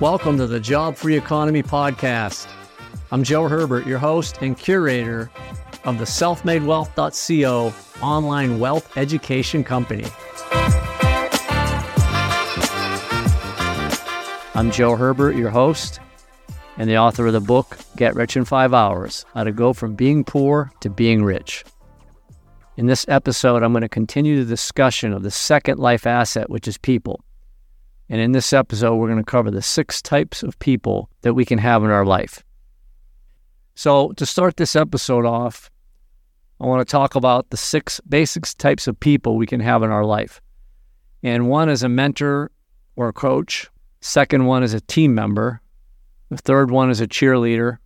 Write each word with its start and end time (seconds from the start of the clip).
Welcome 0.00 0.38
to 0.38 0.46
the 0.46 0.60
Job 0.60 0.94
Free 0.94 1.16
Economy 1.16 1.64
Podcast. 1.64 2.46
I'm 3.10 3.24
Joe 3.24 3.48
Herbert, 3.48 3.84
your 3.84 3.98
host 3.98 4.38
and 4.42 4.56
curator 4.56 5.28
of 5.82 5.98
the 5.98 6.04
selfmadewealth.co 6.04 7.74
online 8.00 8.60
wealth 8.60 8.96
education 8.96 9.64
company. 9.64 10.04
I'm 14.54 14.70
Joe 14.70 14.94
Herbert, 14.94 15.34
your 15.34 15.50
host 15.50 15.98
and 16.76 16.88
the 16.88 16.98
author 16.98 17.26
of 17.26 17.32
the 17.32 17.40
book 17.40 17.76
Get 17.96 18.14
Rich 18.14 18.36
in 18.36 18.44
Five 18.44 18.72
Hours 18.72 19.24
How 19.34 19.42
to 19.42 19.50
Go 19.50 19.72
from 19.72 19.96
Being 19.96 20.22
Poor 20.22 20.70
to 20.78 20.88
Being 20.90 21.24
Rich. 21.24 21.64
In 22.76 22.84
this 22.84 23.06
episode, 23.08 23.62
I'm 23.62 23.72
going 23.72 23.80
to 23.80 23.88
continue 23.88 24.44
the 24.44 24.50
discussion 24.50 25.14
of 25.14 25.22
the 25.22 25.30
second 25.30 25.78
life 25.78 26.06
asset, 26.06 26.50
which 26.50 26.68
is 26.68 26.76
people. 26.76 27.24
And 28.10 28.20
in 28.20 28.32
this 28.32 28.52
episode, 28.52 28.96
we're 28.96 29.08
going 29.08 29.24
to 29.24 29.24
cover 29.24 29.50
the 29.50 29.62
six 29.62 30.02
types 30.02 30.42
of 30.42 30.58
people 30.58 31.08
that 31.22 31.32
we 31.32 31.46
can 31.46 31.58
have 31.58 31.82
in 31.84 31.90
our 31.90 32.04
life. 32.04 32.44
So, 33.74 34.12
to 34.12 34.26
start 34.26 34.58
this 34.58 34.76
episode 34.76 35.24
off, 35.24 35.70
I 36.60 36.66
want 36.66 36.86
to 36.86 36.90
talk 36.90 37.14
about 37.14 37.48
the 37.48 37.56
six 37.56 37.98
basic 38.08 38.44
types 38.58 38.86
of 38.86 39.00
people 39.00 39.36
we 39.36 39.46
can 39.46 39.60
have 39.60 39.82
in 39.82 39.90
our 39.90 40.04
life. 40.04 40.42
And 41.22 41.48
one 41.48 41.70
is 41.70 41.82
a 41.82 41.88
mentor 41.88 42.50
or 42.94 43.08
a 43.08 43.12
coach, 43.12 43.70
second 44.00 44.44
one 44.44 44.62
is 44.62 44.74
a 44.74 44.80
team 44.82 45.14
member, 45.14 45.62
the 46.28 46.36
third 46.36 46.70
one 46.70 46.90
is 46.90 47.00
a 47.00 47.06
cheerleader, 47.06 47.78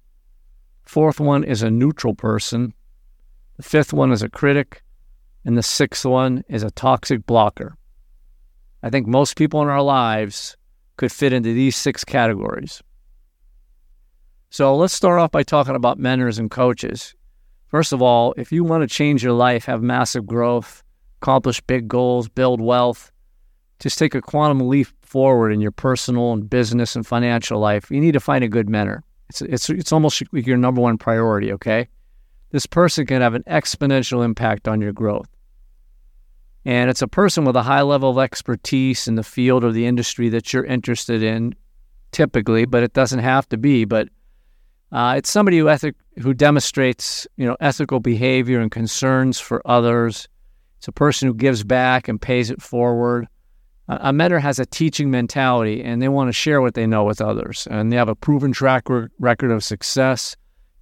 fourth 0.83 1.21
one 1.21 1.45
is 1.45 1.63
a 1.63 1.71
neutral 1.71 2.15
person, 2.15 2.75
the 3.61 3.69
fifth 3.69 3.93
one 3.93 4.11
is 4.11 4.23
a 4.23 4.31
critic, 4.31 4.83
and 5.45 5.55
the 5.55 5.63
sixth 5.63 6.07
one 6.07 6.43
is 6.49 6.63
a 6.63 6.71
toxic 6.71 7.27
blocker. 7.27 7.77
I 8.83 8.89
think 8.89 9.07
most 9.07 9.37
people 9.37 9.61
in 9.61 9.69
our 9.69 9.83
lives 9.83 10.57
could 10.97 11.13
fit 11.13 11.35
into 11.35 11.53
these 11.53 11.77
six 11.77 12.03
categories. 12.03 12.83
So 14.49 14.75
let's 14.75 14.95
start 14.95 15.21
off 15.21 15.31
by 15.31 15.43
talking 15.43 15.75
about 15.75 15.99
mentors 15.99 16.39
and 16.39 16.51
coaches. 16.51 17.15
First 17.67 17.93
of 17.93 18.01
all, 18.01 18.33
if 18.39 18.51
you 18.51 18.65
want 18.65 18.81
to 18.81 18.87
change 18.87 19.23
your 19.23 19.35
life, 19.35 19.67
have 19.67 19.83
massive 19.83 20.27
growth, 20.27 20.83
accomplish 21.21 21.61
big 21.61 21.87
goals, 21.87 22.31
build 22.31 22.63
wealth, 22.63 23.13
just 23.79 23.99
take 23.99 24.15
a 24.15 24.23
quantum 24.23 24.71
leap 24.71 24.89
forward 25.03 25.51
in 25.51 25.61
your 25.61 25.71
personal 25.71 26.33
and 26.33 26.49
business 26.49 26.97
and 26.97 27.07
financial 27.07 27.61
life, 27.61 27.91
you 27.91 28.01
need 28.01 28.13
to 28.13 28.21
find 28.21 28.43
a 28.43 28.49
good 28.49 28.71
mentor. 28.71 29.05
It's, 29.29 29.43
it's, 29.43 29.69
it's 29.69 29.93
almost 29.93 30.23
like 30.33 30.47
your 30.47 30.57
number 30.57 30.81
one 30.81 30.97
priority, 30.97 31.53
okay? 31.53 31.89
This 32.51 32.67
person 32.67 33.07
can 33.07 33.23
have 33.23 33.35
an 33.35 33.45
exponential 33.45 34.25
impact 34.25 34.67
on 34.67 34.81
your 34.81 34.93
growth. 34.93 35.29
And 36.65 36.91
it's 36.91 37.03
a 37.03 37.09
person 37.09 37.45
with 37.45 37.57
a 37.57 37.63
high 37.63 37.83
level 37.83 38.11
of 38.11 38.19
expertise 38.19 39.09
in 39.09 39.15
the 39.15 39.23
field 39.23 39.65
or 39.65 39.73
the 39.73 39.87
industry 39.87 40.29
that 40.31 40.53
you're 40.53 40.65
interested 40.65 41.23
in, 41.23 41.55
typically, 42.13 42.67
but 42.67 42.83
it 42.83 42.93
doesn't 42.93 43.21
have 43.21 43.49
to 43.49 43.57
be. 43.57 43.85
But 43.85 44.09
uh, 44.93 45.15
it's 45.17 45.31
somebody 45.31 45.59
who 45.59 45.69
ethic 45.69 45.95
who 46.21 46.35
demonstrates 46.35 47.27
you 47.37 47.47
know 47.47 47.57
ethical 47.61 48.01
behavior 48.01 48.61
and 48.61 48.71
concerns 48.71 49.39
for 49.39 49.63
others. 49.65 50.29
It's 50.79 50.89
a 50.89 50.93
person 50.93 51.29
who 51.29 51.35
gives 51.35 51.63
back 51.63 52.09
and 52.09 52.21
pays 52.21 52.51
it 52.51 52.61
forward. 52.61 53.29
A 53.89 54.13
mentor 54.13 54.39
has 54.39 54.59
a 54.59 54.67
teaching 54.67 55.11
mentality, 55.11 55.83
and 55.83 56.01
they 56.01 56.09
want 56.09 56.29
to 56.29 56.33
share 56.33 56.61
what 56.61 56.75
they 56.75 56.87
know 56.87 57.03
with 57.05 57.21
others, 57.21 57.67
and 57.71 57.91
they 57.91 57.97
have 57.97 58.09
a 58.09 58.15
proven 58.15 58.53
track 58.53 58.85
record 59.19 59.51
of 59.51 59.65
success 59.65 60.37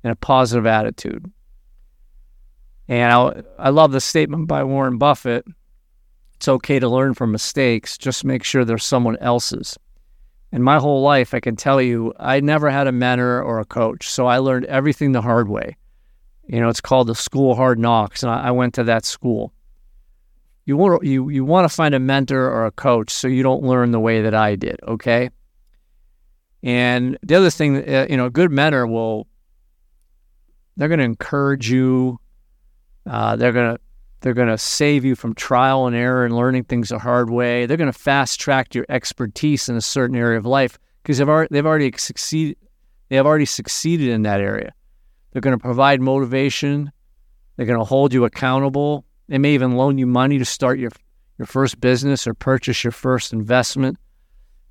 and 0.05 0.13
a 0.13 0.17
positive 0.17 0.67
attitude. 0.67 1.31
And 2.89 3.13
I, 3.13 3.43
I 3.59 3.69
love 3.69 3.93
the 3.93 4.01
statement 4.01 4.49
by 4.49 4.65
Warren 4.65 4.99
Buffett 4.99 5.47
it's 6.39 6.47
okay 6.47 6.79
to 6.79 6.89
learn 6.89 7.15
from 7.15 7.33
mistakes. 7.33 7.99
Just 7.99 8.25
make 8.25 8.45
sure 8.45 8.65
they're 8.65 8.79
someone 8.79 9.17
else's. 9.17 9.77
In 10.53 10.63
my 10.63 10.79
whole 10.79 11.03
life, 11.03 11.35
I 11.35 11.41
can 11.41 11.57
tell 11.57 11.83
you, 11.83 12.15
I 12.17 12.39
never 12.39 12.71
had 12.71 12.87
a 12.87 12.93
mentor 12.93 13.43
or 13.43 13.59
a 13.59 13.65
coach. 13.65 14.09
So 14.09 14.29
I 14.29 14.39
learned 14.39 14.65
everything 14.67 15.11
the 15.11 15.21
hard 15.21 15.49
way. 15.49 15.77
You 16.47 16.61
know, 16.61 16.69
it's 16.69 16.81
called 16.81 17.09
the 17.09 17.17
school 17.17 17.57
hard 17.57 17.81
knocks, 17.81 18.23
and 18.23 18.31
I, 18.31 18.53
went 18.53 18.75
to 18.75 18.85
that 18.85 19.05
school. 19.05 19.53
You 20.65 20.77
want 20.77 21.05
you 21.05 21.29
you 21.29 21.45
want 21.45 21.69
to 21.69 21.75
find 21.75 21.93
a 21.93 21.99
mentor 21.99 22.49
or 22.49 22.67
a 22.67 22.71
coach 22.71 23.11
so 23.11 23.27
you 23.27 23.43
don't 23.43 23.65
learn 23.65 23.91
the 23.91 24.01
way 24.01 24.23
that 24.23 24.35
I 24.35 24.55
did. 24.55 24.79
Okay. 24.87 25.31
And 26.63 27.19
the 27.23 27.35
other 27.35 27.51
thing, 27.51 27.77
uh, 27.77 28.07
you 28.09 28.17
know, 28.17 28.27
a 28.27 28.31
good 28.31 28.53
mentor 28.53 28.87
will 28.87 29.27
they're 30.77 30.89
going 30.89 30.99
to 30.99 31.05
encourage 31.05 31.69
you. 31.69 32.21
Uh, 33.09 33.37
they're 33.37 33.53
to 33.53 33.79
they're 34.21 34.35
to 34.35 34.59
save 34.59 35.05
you 35.05 35.15
from 35.15 35.35
trial 35.35 35.87
and 35.87 35.95
error 35.95 36.25
and 36.25 36.35
learning 36.35 36.65
things 36.65 36.89
the 36.89 36.99
hard 36.99 37.31
way. 37.31 37.67
They're 37.67 37.77
to 37.77 37.99
fast 37.99 38.41
track 38.41 38.75
your 38.75 38.85
expertise 38.89 39.69
in 39.69 39.77
a 39.77 39.81
certain 39.81 40.17
area 40.17 40.39
of 40.39 40.45
life 40.45 40.77
because 41.03 41.19
they've 41.19 41.29
already, 41.29 41.49
they've 41.53 41.67
already 41.67 41.93
succeeded. 41.97 42.57
They 43.09 43.17
have 43.17 43.27
already 43.27 43.45
succeeded 43.45 44.09
in 44.09 44.23
that 44.23 44.41
area. 44.41 44.75
They're 45.31 45.41
to 45.57 45.63
provide 45.63 46.01
motivation. 46.01 46.91
They're 47.57 47.67
to 47.79 47.85
hold 47.85 48.13
you 48.13 48.25
accountable. 48.25 49.05
They 49.29 49.39
may 49.39 49.55
even 49.55 49.77
loan 49.77 49.99
you 49.99 50.07
money 50.07 50.39
to 50.39 50.45
start 50.45 50.79
your 50.79 50.91
your 51.39 51.47
first 51.47 51.81
business 51.81 52.27
or 52.27 52.35
purchase 52.35 52.83
your 52.83 52.91
first 52.91 53.33
investment. 53.33 53.97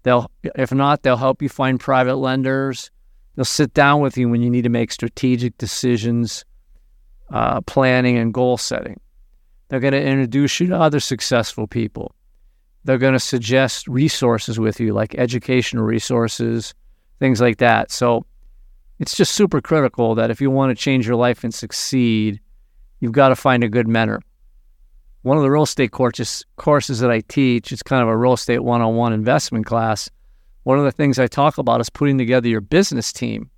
They'll, 0.03 0.29
if 0.43 0.73
not, 0.73 1.01
they'll 1.01 1.17
help 1.17 1.41
you 1.41 1.49
find 1.49 1.79
private 1.79 2.17
lenders. 2.17 2.91
They'll 3.35 3.45
sit 3.45 3.73
down 3.73 4.01
with 4.01 4.17
you 4.17 4.29
when 4.29 4.41
you 4.41 4.49
need 4.49 4.63
to 4.63 4.69
make 4.69 4.91
strategic 4.91 5.57
decisions, 5.57 6.43
uh, 7.31 7.61
planning, 7.61 8.17
and 8.17 8.33
goal 8.33 8.57
setting. 8.57 8.99
They're 9.69 9.79
going 9.79 9.93
to 9.93 10.01
introduce 10.01 10.59
you 10.59 10.67
to 10.67 10.79
other 10.79 10.99
successful 10.99 11.67
people. 11.67 12.13
They're 12.85 12.97
going 12.97 13.13
to 13.13 13.19
suggest 13.19 13.87
resources 13.87 14.59
with 14.59 14.79
you, 14.79 14.93
like 14.93 15.15
educational 15.15 15.83
resources, 15.83 16.73
things 17.19 17.41
like 17.41 17.57
that. 17.57 17.91
So 17.91 18.25
it's 18.99 19.15
just 19.15 19.33
super 19.33 19.61
critical 19.61 20.15
that 20.15 20.31
if 20.31 20.39
you 20.39 20.49
want 20.49 20.75
to 20.75 20.81
change 20.81 21.05
your 21.05 21.17
life 21.17 21.43
and 21.43 21.53
succeed, 21.53 22.39
you've 22.99 23.11
got 23.11 23.29
to 23.29 23.35
find 23.35 23.63
a 23.63 23.69
good 23.69 23.87
mentor. 23.87 24.21
One 25.23 25.35
of 25.35 25.43
the 25.43 25.51
real 25.51 25.63
estate 25.63 25.91
courses, 25.91 26.45
courses 26.55 26.99
that 26.99 27.11
I 27.11 27.21
teach, 27.21 27.71
it's 27.71 27.83
kind 27.83 28.01
of 28.01 28.07
a 28.07 28.15
real 28.15 28.33
estate 28.33 28.63
one 28.63 28.81
on 28.81 28.95
one 28.95 29.11
investment 29.11 29.65
class. 29.65 30.09
One 30.63 30.79
of 30.79 30.85
the 30.85 30.91
things 30.91 31.19
I 31.19 31.27
talk 31.27 31.57
about 31.57 31.81
is 31.81 31.89
putting 31.89 32.17
together 32.17 32.47
your 32.47 32.61
business 32.61 33.11
team. 33.11 33.49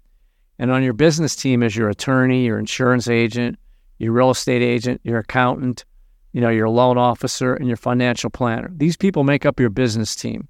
And 0.60 0.72
on 0.72 0.84
your 0.84 0.94
business 0.94 1.36
team 1.36 1.64
is 1.64 1.76
your 1.76 1.90
attorney, 1.90 2.46
your 2.46 2.60
insurance 2.60 3.08
agent, 3.08 3.58
your 3.98 4.12
real 4.12 4.30
estate 4.30 4.62
agent, 4.62 5.00
your 5.04 5.20
accountant, 5.20 5.86
you 6.34 6.42
know, 6.42 6.50
your 6.50 6.70
loan 6.70 6.98
officer 6.98 7.54
and 7.56 7.68
your 7.68 7.78
financial 7.78 8.30
planner. 8.30 8.70
These 8.76 8.98
people 8.98 9.24
make 9.24 9.46
up 9.46 9.60
your 9.60 9.70
business 9.70 10.16
team. 10.16 10.48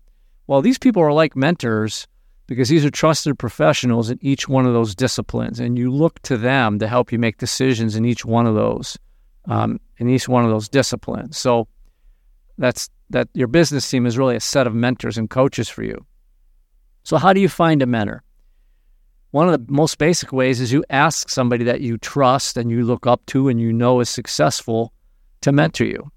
Well, 0.48 0.62
these 0.62 0.80
people 0.80 1.04
are 1.04 1.14
like 1.14 1.36
mentors 1.36 2.08
because 2.48 2.70
these 2.70 2.84
are 2.84 2.90
trusted 2.90 3.38
professionals 3.38 4.10
in 4.10 4.18
each 4.22 4.50
one 4.50 4.66
of 4.66 4.74
those 4.74 4.96
disciplines, 4.96 5.60
and 5.60 5.78
you 5.78 5.92
look 5.92 6.20
to 6.24 6.36
them 6.36 6.80
to 6.80 6.88
help 6.88 7.12
you 7.12 7.20
make 7.20 7.38
decisions 7.38 7.96
in 7.96 8.04
each 8.04 8.26
one 8.26 8.48
of 8.48 8.56
those, 8.56 8.98
um, 9.46 9.80
in 10.00 10.10
each 10.10 10.28
one 10.28 10.44
of 10.44 10.50
those 10.50 10.68
disciplines. 10.68 11.38
So 11.38 11.68
that's 12.58 12.90
that. 13.12 13.30
Your 13.36 13.48
business 13.48 13.88
team 13.88 14.08
is 14.08 14.18
really 14.18 14.36
a 14.36 14.40
set 14.40 14.66
of 14.66 14.74
mentors 14.74 15.20
and 15.20 15.30
coaches 15.30 15.70
for 15.70 15.84
you. 15.84 16.04
So 17.04 17.18
how 17.18 17.34
do 17.34 17.40
you 17.40 17.50
find 17.50 17.84
a 17.84 17.86
mentor? 17.86 18.24
One 19.32 19.48
of 19.48 19.68
the 19.68 19.72
most 19.72 20.00
basic 20.00 20.34
ways 20.34 20.60
is 20.60 20.72
you 20.72 20.84
ask 20.90 21.30
somebody 21.30 21.64
that 21.66 21.82
you 21.82 21.98
trust 22.00 22.58
and 22.58 22.72
you 22.72 22.84
look 22.84 23.06
up 23.06 23.24
to 23.28 23.48
and 23.48 23.62
you 23.62 23.72
know 23.72 24.00
is 24.00 24.10
successful 24.10 24.92
to 25.42 25.52
mentor 25.52 25.86
you. 25.86 26.12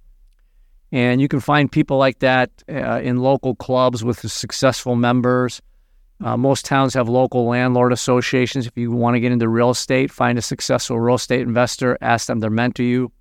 And 0.93 1.21
you 1.21 1.29
can 1.29 1.41
find 1.41 1.71
people 1.71 1.99
like 1.99 2.21
that 2.21 2.51
uh, 2.71 3.01
in 3.03 3.19
local 3.19 3.55
clubs 3.55 4.03
with 4.03 4.19
successful 4.31 4.97
members. 4.97 5.61
Uh, 6.23 6.37
most 6.37 6.65
towns 6.65 6.95
have 6.95 7.09
local 7.09 7.47
landlord 7.47 7.93
associations. 7.93 8.67
If 8.67 8.77
you 8.77 8.91
want 8.93 9.15
to 9.15 9.21
get 9.21 9.33
into 9.33 9.49
real 9.49 9.71
estate, 9.71 10.11
find 10.11 10.39
a 10.39 10.43
successful 10.43 10.99
real 10.99 11.17
estate 11.17 11.41
investor, 11.41 11.99
ask 12.01 12.27
them 12.27 12.41
to 12.41 12.49
mentor 12.49 12.83
you. 12.83 13.13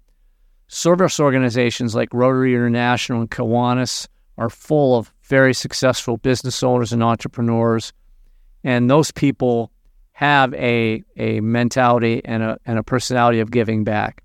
Service 0.68 1.20
organizations 1.20 1.96
like 1.96 2.14
Rotary 2.14 2.54
International 2.54 3.20
and 3.20 3.32
Kiwanis 3.32 4.08
are 4.38 4.50
full 4.50 4.98
of 4.98 5.12
very 5.24 5.54
successful 5.54 6.16
business 6.18 6.64
owners 6.64 6.94
and 6.94 7.04
entrepreneurs. 7.04 7.92
And 8.64 8.90
those 8.90 9.12
people 9.12 9.72
have 10.22 10.54
a, 10.54 11.04
a 11.18 11.40
mentality 11.42 12.22
and 12.24 12.44
a, 12.44 12.58
and 12.68 12.78
a 12.78 12.84
personality 12.84 13.40
of 13.40 13.50
giving 13.50 13.84
back. 13.84 14.24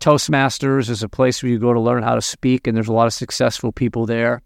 Toastmasters 0.00 0.90
is 0.90 1.02
a 1.02 1.08
place 1.08 1.42
where 1.42 1.50
you 1.50 1.58
go 1.58 1.72
to 1.72 1.80
learn 1.80 2.02
how 2.02 2.14
to 2.14 2.20
speak, 2.20 2.66
and 2.66 2.76
there's 2.76 2.88
a 2.88 2.92
lot 2.92 3.06
of 3.06 3.14
successful 3.14 3.72
people 3.72 4.04
there. 4.04 4.42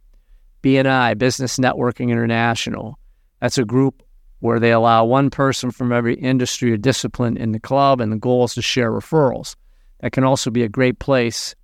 BNI, 0.62 1.19
Business 1.19 1.58
Networking 1.58 2.11
International, 2.11 2.96
that's 3.40 3.58
a 3.58 3.64
group 3.64 4.05
where 4.38 4.61
they 4.61 4.70
allow 4.70 5.05
one 5.05 5.31
person 5.31 5.72
from 5.72 5.93
every 5.93 6.14
industry 6.14 6.72
or 6.72 6.76
discipline 6.76 7.37
in 7.37 7.50
the 7.50 7.60
club, 7.60 8.00
and 8.00 8.12
the 8.12 8.17
goal 8.17 8.44
is 8.44 8.55
to 8.55 8.62
share 8.62 8.93
referrals. 8.93 9.56
That 9.99 10.12
can 10.12 10.22
also 10.22 10.50
be 10.50 10.62
a 10.62 10.69
great 10.69 11.00
place 11.00 11.56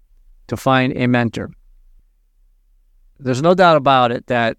to 0.48 0.56
find 0.56 0.92
a 0.96 1.06
mentor. 1.06 1.52
There's 3.20 3.42
no 3.42 3.54
doubt 3.54 3.76
about 3.76 4.10
it 4.10 4.26
that 4.26 4.56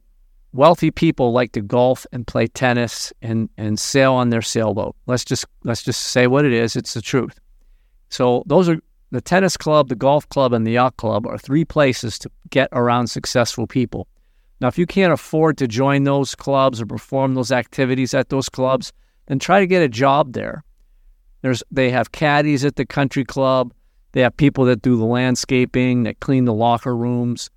wealthy 0.54 0.92
people 0.92 1.32
like 1.32 1.52
to 1.54 1.62
golf 1.62 2.06
and 2.12 2.28
play 2.28 2.48
tennis 2.48 3.14
and, 3.22 3.50
and 3.58 3.80
sail 3.80 4.14
on 4.14 4.30
their 4.30 4.42
sailboat. 4.42 4.96
Let's 5.08 5.26
just 5.26 5.46
let's 5.64 5.84
just 5.84 6.02
say 6.02 6.28
what 6.28 6.46
it 6.46 6.54
is. 6.54 6.76
It's 6.76 6.94
the 6.94 7.02
truth. 7.02 7.40
So 8.10 8.44
those 8.46 8.68
are 8.70 8.78
the 9.12 9.22
tennis 9.22 9.58
club, 9.58 9.90
the 9.90 9.96
golf 9.96 10.28
club, 10.30 10.54
and 10.54 10.66
the 10.66 10.72
yacht 10.72 10.98
club 10.98 11.28
are 11.28 11.38
three 11.38 11.66
places 11.66 12.18
to 12.20 12.32
get 12.50 12.70
around 12.72 13.08
successful 13.08 13.68
people. 13.68 14.08
Now, 14.62 14.68
if 14.68 14.78
you 14.78 14.86
can't 14.86 15.12
afford 15.12 15.58
to 15.58 15.68
join 15.68 16.04
those 16.04 16.36
clubs 16.36 16.82
or 16.82 16.86
perform 16.86 17.34
those 17.34 17.52
activities 17.52 18.14
at 18.14 18.30
those 18.30 18.48
clubs, 18.48 18.94
then 19.26 19.40
try 19.40 19.60
to 19.60 19.68
get 19.68 19.82
a 19.82 19.90
job 19.90 20.34
there. 20.34 20.64
There's 21.42 21.64
they 21.72 21.90
have 21.90 22.12
caddies 22.12 22.64
at 22.64 22.76
the 22.76 22.86
country 22.86 23.26
club. 23.26 23.74
They 24.12 24.22
have 24.22 24.36
people 24.38 24.66
that 24.66 24.82
do 24.82 24.98
the 24.98 25.06
landscaping, 25.06 26.04
that 26.04 26.20
clean 26.20 26.46
the 26.46 26.54
locker 26.54 26.96
rooms. 26.96 27.50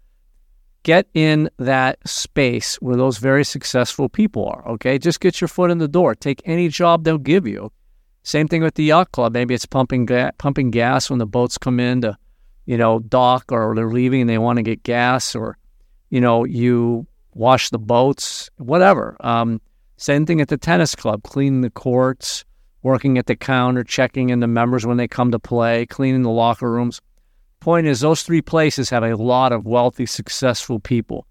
Get 0.84 1.08
in 1.14 1.50
that 1.58 1.98
space 2.06 2.76
where 2.76 2.94
those 2.94 3.18
very 3.18 3.44
successful 3.44 4.08
people 4.08 4.46
are, 4.46 4.68
okay? 4.74 4.98
Just 4.98 5.18
get 5.18 5.40
your 5.40 5.48
foot 5.48 5.70
in 5.70 5.78
the 5.78 5.88
door. 5.88 6.14
Take 6.14 6.42
any 6.44 6.68
job 6.68 7.04
they'll 7.04 7.18
give 7.18 7.46
you. 7.46 7.72
Same 8.22 8.48
thing 8.48 8.62
with 8.62 8.74
the 8.74 8.84
yacht 8.84 9.10
club. 9.10 9.32
Maybe 9.32 9.54
it's 9.54 9.66
pumping 9.66 10.06
ga- 10.06 10.32
pumping 10.38 10.70
gas 10.70 11.10
when 11.10 11.18
the 11.18 11.26
boats 11.26 11.58
come 11.58 11.80
in 11.80 12.02
to, 12.02 12.16
you 12.66 12.76
know, 12.76 12.98
dock 12.98 13.50
or 13.50 13.74
they're 13.74 13.90
leaving 13.90 14.20
and 14.20 14.30
they 14.30 14.38
want 14.38 14.58
to 14.58 14.62
get 14.62 14.82
gas, 14.82 15.34
or, 15.34 15.56
you 16.10 16.20
know, 16.20 16.44
you 16.44 17.06
wash 17.34 17.70
the 17.70 17.78
boats, 17.78 18.50
whatever. 18.58 19.16
Um, 19.20 19.60
same 19.96 20.26
thing 20.26 20.40
at 20.40 20.48
the 20.48 20.58
tennis 20.58 20.94
club, 20.94 21.22
cleaning 21.22 21.62
the 21.62 21.70
courts, 21.70 22.44
working 22.82 23.16
at 23.16 23.26
the 23.26 23.36
counter, 23.36 23.84
checking 23.84 24.28
in 24.28 24.40
the 24.40 24.46
members 24.46 24.84
when 24.84 24.98
they 24.98 25.08
come 25.08 25.30
to 25.32 25.38
play, 25.38 25.86
cleaning 25.86 26.22
the 26.22 26.30
locker 26.30 26.70
rooms. 26.70 27.00
Point 27.64 27.86
is, 27.86 28.00
those 28.00 28.22
three 28.22 28.42
places 28.42 28.90
have 28.90 29.02
a 29.04 29.16
lot 29.16 29.50
of 29.50 29.64
wealthy, 29.64 30.04
successful 30.04 30.78
people. 30.78 31.26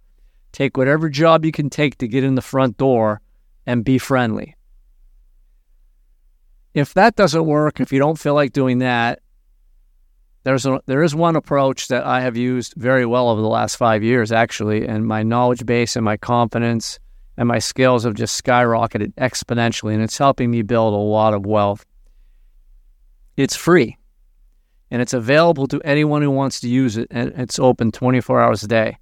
Take 0.51 0.77
whatever 0.77 1.07
job 1.07 1.45
you 1.45 1.51
can 1.51 1.69
take 1.69 1.99
to 1.99 2.07
get 2.07 2.23
in 2.23 2.33
the 2.33 2.41
front 2.41 2.75
door 2.75 3.21
and 3.67 3.85
be 3.85 3.99
friendly. 3.99 4.55
If 6.73 6.95
that 6.95 7.15
doesn't 7.15 7.45
work, 7.45 7.79
if 7.79 7.93
you 7.93 7.99
don't 7.99 8.17
feel 8.17 8.33
like 8.33 8.51
doing 8.51 8.79
that, 8.79 9.19
there's 10.43 10.65
a, 10.65 10.81
there 10.87 11.03
is 11.03 11.13
one 11.13 11.35
approach 11.35 11.89
that 11.89 12.03
I 12.03 12.21
have 12.21 12.35
used 12.35 12.73
very 12.77 13.05
well 13.05 13.29
over 13.29 13.39
the 13.39 13.47
last 13.47 13.75
five 13.75 14.01
years, 14.01 14.31
actually, 14.31 14.87
and 14.87 15.05
my 15.05 15.21
knowledge 15.21 15.67
base 15.67 15.95
and 15.95 16.03
my 16.03 16.17
confidence 16.17 16.97
and 17.37 17.47
my 17.47 17.59
skills 17.59 18.05
have 18.05 18.15
just 18.15 18.43
skyrocketed 18.43 19.13
exponentially, 19.17 19.93
and 19.93 20.01
it's 20.01 20.17
helping 20.17 20.49
me 20.49 20.63
build 20.63 20.95
a 20.95 20.97
lot 20.97 21.35
of 21.35 21.45
wealth. 21.45 21.85
It's 23.37 23.55
free, 23.55 23.99
and 24.93 25.01
it's 25.01 25.13
available 25.13 25.67
to 25.67 25.81
anyone 25.81 26.21
who 26.21 26.31
wants 26.31 26.61
to 26.61 26.69
use 26.69 26.95
it, 26.95 27.09
and 27.11 27.33
it's 27.35 27.59
open 27.59 27.91
24 27.91 28.39
hours 28.39 28.63
a 28.63 28.67
day, 28.67 28.97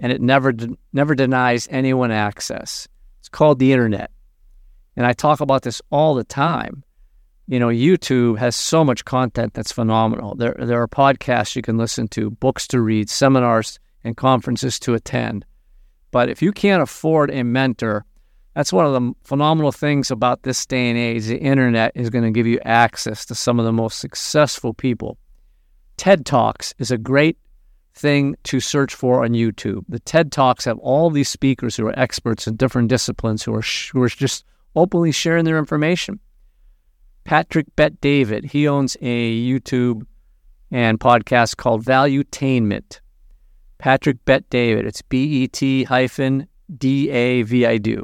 and 0.00 0.10
it 0.10 0.22
never 0.22 0.54
never 0.94 1.14
denies 1.14 1.68
anyone 1.70 2.10
access. 2.10 2.88
It's 3.20 3.28
called 3.28 3.58
the 3.58 3.72
internet, 3.74 4.10
and 4.96 5.04
I 5.04 5.12
talk 5.12 5.40
about 5.42 5.62
this 5.62 5.82
all 5.90 6.14
the 6.14 6.24
time 6.24 6.84
you 7.52 7.58
know, 7.58 7.68
YouTube 7.68 8.38
has 8.38 8.54
so 8.56 8.84
much 8.84 9.04
content 9.04 9.54
that's 9.54 9.72
phenomenal. 9.72 10.34
There, 10.34 10.56
there 10.58 10.80
are 10.80 10.88
podcasts 10.88 11.56
you 11.56 11.62
can 11.62 11.76
listen 11.76 12.08
to, 12.08 12.30
books 12.30 12.66
to 12.68 12.80
read, 12.80 13.10
seminars 13.10 13.78
and 14.04 14.16
conferences 14.16 14.78
to 14.80 14.94
attend. 14.94 15.44
But 16.12 16.28
if 16.28 16.40
you 16.40 16.52
can't 16.52 16.82
afford 16.82 17.30
a 17.30 17.42
mentor, 17.42 18.04
that's 18.54 18.72
one 18.72 18.86
of 18.86 18.92
the 18.92 19.12
phenomenal 19.24 19.72
things 19.72 20.10
about 20.10 20.42
this 20.42 20.64
day 20.66 20.88
and 20.88 20.98
age. 20.98 21.26
The 21.26 21.38
internet 21.38 21.92
is 21.94 22.10
going 22.10 22.24
to 22.24 22.30
give 22.30 22.46
you 22.46 22.60
access 22.64 23.26
to 23.26 23.34
some 23.34 23.58
of 23.58 23.64
the 23.64 23.72
most 23.72 23.98
successful 23.98 24.74
people. 24.74 25.18
TED 25.96 26.26
Talks 26.26 26.74
is 26.78 26.90
a 26.90 26.98
great 26.98 27.38
thing 27.94 28.36
to 28.44 28.60
search 28.60 28.94
for 28.94 29.24
on 29.24 29.30
YouTube. 29.30 29.84
The 29.88 30.00
TED 30.00 30.32
Talks 30.32 30.64
have 30.64 30.78
all 30.78 31.10
these 31.10 31.28
speakers 31.28 31.76
who 31.76 31.86
are 31.86 31.98
experts 31.98 32.46
in 32.46 32.56
different 32.56 32.88
disciplines 32.88 33.42
who 33.42 33.54
are, 33.54 33.62
who 33.92 34.02
are 34.02 34.08
just 34.08 34.44
openly 34.74 35.12
sharing 35.12 35.44
their 35.44 35.58
information. 35.58 36.18
Patrick 37.24 37.66
Bet 37.76 38.00
David. 38.00 38.44
He 38.44 38.66
owns 38.66 38.96
a 39.00 39.40
YouTube 39.40 40.06
and 40.70 40.98
podcast 40.98 41.56
called 41.56 41.84
Valuetainment. 41.84 43.00
Patrick 43.78 44.24
Bet 44.24 44.48
David. 44.50 44.86
It's 44.86 45.02
B 45.02 45.42
E 45.42 45.48
T 45.48 45.84
hyphen 45.84 46.46
D 46.78 47.10
A 47.10 47.42
V 47.42 47.66
I 47.66 47.78
D. 47.78 47.98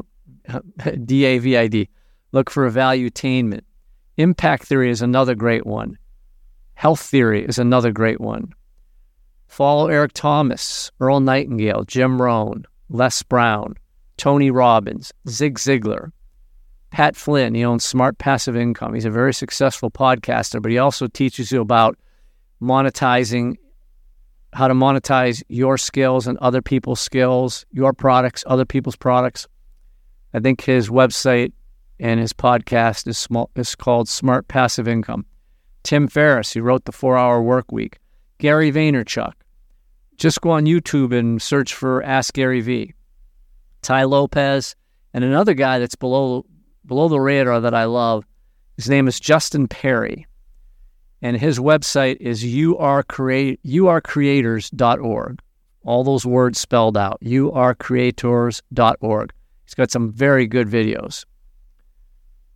D 1.04 1.24
A 1.24 1.38
V 1.38 1.56
I 1.56 1.66
D. 1.66 1.88
Look 2.32 2.50
for 2.50 2.70
Valuetainment. 2.70 3.62
Impact 4.16 4.64
theory 4.64 4.90
is 4.90 5.02
another 5.02 5.34
great 5.34 5.64
one. 5.66 5.96
Health 6.78 7.00
theory 7.00 7.44
is 7.44 7.58
another 7.58 7.90
great 7.90 8.20
one. 8.20 8.52
Follow 9.48 9.88
Eric 9.88 10.12
Thomas, 10.12 10.92
Earl 11.00 11.18
Nightingale, 11.18 11.82
Jim 11.82 12.22
Rohn, 12.22 12.66
Les 12.88 13.20
Brown, 13.24 13.74
Tony 14.16 14.52
Robbins, 14.52 15.12
Zig 15.28 15.58
Ziglar, 15.58 16.12
Pat 16.92 17.16
Flynn. 17.16 17.56
He 17.56 17.64
owns 17.64 17.84
Smart 17.84 18.18
Passive 18.18 18.56
Income. 18.56 18.94
He's 18.94 19.04
a 19.04 19.10
very 19.10 19.34
successful 19.34 19.90
podcaster, 19.90 20.62
but 20.62 20.70
he 20.70 20.78
also 20.78 21.08
teaches 21.08 21.50
you 21.50 21.60
about 21.60 21.98
monetizing, 22.62 23.56
how 24.52 24.68
to 24.68 24.74
monetize 24.74 25.42
your 25.48 25.78
skills 25.78 26.28
and 26.28 26.38
other 26.38 26.62
people's 26.62 27.00
skills, 27.00 27.66
your 27.72 27.92
products, 27.92 28.44
other 28.46 28.64
people's 28.64 28.94
products. 28.94 29.48
I 30.32 30.38
think 30.38 30.60
his 30.60 30.90
website 30.90 31.50
and 31.98 32.20
his 32.20 32.32
podcast 32.32 33.08
is, 33.08 33.18
small, 33.18 33.50
is 33.56 33.74
called 33.74 34.08
Smart 34.08 34.46
Passive 34.46 34.86
Income. 34.86 35.26
Tim 35.82 36.08
Ferriss, 36.08 36.52
who 36.52 36.62
wrote 36.62 36.84
The 36.84 36.92
Four 36.92 37.16
Hour 37.16 37.42
Work 37.42 37.72
Week. 37.72 37.98
Gary 38.38 38.70
Vaynerchuk. 38.70 39.32
Just 40.16 40.40
go 40.40 40.50
on 40.50 40.64
YouTube 40.64 41.12
and 41.16 41.42
search 41.42 41.74
for 41.74 42.02
Ask 42.02 42.34
Gary 42.34 42.60
V. 42.60 42.92
Tai 43.82 44.02
Lopez, 44.04 44.74
and 45.14 45.24
another 45.24 45.54
guy 45.54 45.78
that's 45.78 45.94
below 45.94 46.44
below 46.86 47.08
the 47.08 47.20
radar 47.20 47.60
that 47.60 47.74
I 47.74 47.84
love. 47.84 48.24
His 48.76 48.88
name 48.88 49.06
is 49.08 49.20
Justin 49.20 49.68
Perry, 49.68 50.26
and 51.22 51.36
his 51.36 51.58
website 51.58 52.16
is 52.20 52.44
youarecreators.org. 52.44 55.40
All 55.84 56.04
those 56.04 56.26
words 56.26 56.58
spelled 56.58 56.96
out, 56.96 57.20
youarecreators.org. 57.22 59.32
He's 59.64 59.74
got 59.74 59.90
some 59.90 60.12
very 60.12 60.46
good 60.46 60.68
videos. 60.68 61.24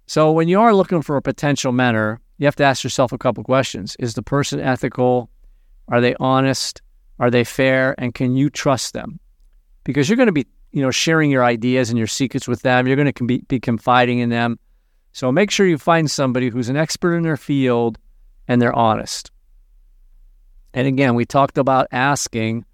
So 0.07 0.33
when 0.33 0.49
you 0.49 0.61
are 0.61 0.75
looking 0.75 1.03
for 1.03 1.17
a 1.17 1.23
potential 1.23 1.73
mentor, 1.73 2.21
you 2.43 2.47
have 2.47 2.57
to 2.57 2.65
ask 2.65 2.83
yourself 2.83 3.13
a 3.13 3.19
couple 3.19 3.45
questions. 3.45 3.95
Is 4.01 4.15
the 4.15 4.23
person 4.23 4.59
ethical? 4.59 5.31
Are 5.87 6.01
they 6.01 6.17
honest? 6.19 6.83
Are 7.21 7.31
they 7.31 7.45
fair? 7.45 7.95
And 7.99 8.13
can 8.13 8.35
you 8.35 8.51
trust 8.51 8.95
them? 8.95 9.21
Because 9.85 10.09
you're 10.09 10.17
going 10.17 10.27
to 10.27 10.33
be 10.33 10.49
you 10.73 10.83
know, 10.83 10.91
sharing 10.91 11.31
your 11.31 11.45
ideas 11.45 11.89
and 11.89 11.99
your 11.99 12.09
secrets 12.09 12.49
with 12.49 12.63
them. 12.63 12.87
You're 12.87 12.97
going 12.97 13.13
to 13.13 13.25
be, 13.25 13.43
be 13.43 13.61
confiding 13.61 14.19
in 14.19 14.31
them. 14.31 14.59
So 15.13 15.31
make 15.31 15.53
sure 15.53 15.67
you 15.67 15.79
find 15.79 16.11
somebody 16.11 16.49
who's 16.49 16.69
an 16.69 16.77
expert 16.77 17.15
in 17.15 17.23
their 17.23 17.37
field 17.37 17.97
and 18.49 18.61
they're 18.61 18.75
honest. 18.75 19.31
And 20.75 20.89
again, 20.89 21.15
we 21.15 21.27
talked 21.27 21.59
about 21.59 21.87
asking. 21.93 22.65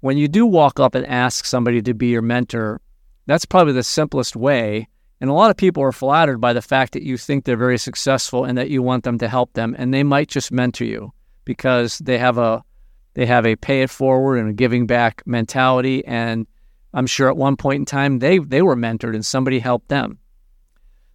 When 0.00 0.16
you 0.16 0.28
do 0.28 0.46
walk 0.46 0.80
up 0.80 0.94
and 0.94 1.04
ask 1.04 1.44
somebody 1.44 1.82
to 1.82 1.92
be 1.92 2.06
your 2.06 2.22
mentor, 2.22 2.80
that's 3.26 3.44
probably 3.44 3.74
the 3.74 3.82
simplest 3.82 4.34
way. 4.34 4.88
And 5.20 5.30
a 5.30 5.32
lot 5.32 5.50
of 5.50 5.56
people 5.56 5.82
are 5.82 5.92
flattered 5.92 6.40
by 6.40 6.52
the 6.52 6.62
fact 6.62 6.92
that 6.92 7.02
you 7.02 7.16
think 7.16 7.44
they're 7.44 7.56
very 7.56 7.78
successful 7.78 8.44
and 8.44 8.58
that 8.58 8.70
you 8.70 8.82
want 8.82 9.04
them 9.04 9.18
to 9.18 9.28
help 9.28 9.52
them, 9.54 9.74
and 9.78 9.92
they 9.92 10.02
might 10.02 10.28
just 10.28 10.52
mentor 10.52 10.84
you 10.84 11.12
because 11.44 11.98
they 12.00 12.18
have 12.18 12.38
a 12.38 12.62
they 13.14 13.24
have 13.24 13.46
a 13.46 13.56
pay 13.56 13.80
it 13.82 13.88
forward 13.88 14.36
and 14.36 14.50
a 14.50 14.52
giving 14.52 14.86
back 14.86 15.22
mentality 15.26 16.04
and 16.04 16.46
I'm 16.92 17.06
sure 17.06 17.28
at 17.28 17.36
one 17.36 17.56
point 17.56 17.80
in 17.80 17.84
time 17.84 18.18
they 18.18 18.38
they 18.38 18.62
were 18.62 18.76
mentored 18.76 19.14
and 19.14 19.24
somebody 19.24 19.58
helped 19.58 19.88
them. 19.88 20.18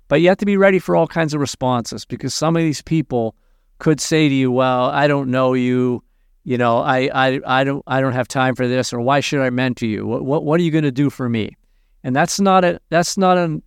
But 0.07 0.21
you 0.21 0.29
have 0.29 0.37
to 0.37 0.45
be 0.45 0.57
ready 0.57 0.77
for 0.77 0.95
all 0.95 1.07
kinds 1.07 1.33
of 1.33 1.41
responses 1.41 2.05
because 2.05 2.33
some 2.33 2.55
of 2.55 2.61
these 2.61 2.81
people 2.81 3.35
could 3.79 3.99
say 3.99 4.29
to 4.29 4.35
you, 4.35 4.51
"Well, 4.51 4.85
I 4.85 5.07
don't 5.07 5.31
know 5.31 5.53
you. 5.53 6.03
You 6.43 6.57
know, 6.57 6.79
I 6.79 7.09
I, 7.13 7.39
I 7.45 7.63
don't 7.63 7.83
I 7.87 7.99
don't 7.99 8.13
have 8.13 8.27
time 8.27 8.55
for 8.55 8.67
this, 8.67 8.93
or 8.93 9.01
why 9.01 9.21
should 9.21 9.41
I 9.41 9.49
mentor 9.49 9.87
you? 9.87 10.05
What 10.05 10.23
what, 10.23 10.43
what 10.43 10.59
are 10.59 10.63
you 10.63 10.71
going 10.71 10.83
to 10.83 10.91
do 10.91 11.09
for 11.09 11.27
me?" 11.27 11.55
And 12.03 12.15
that's 12.15 12.39
not 12.39 12.63
a 12.63 12.79
that's 12.89 13.17
not 13.17 13.37
an 13.37 13.63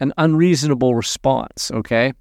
an 0.00 0.12
unreasonable 0.16 0.94
response. 0.94 1.70
Okay. 1.72 2.12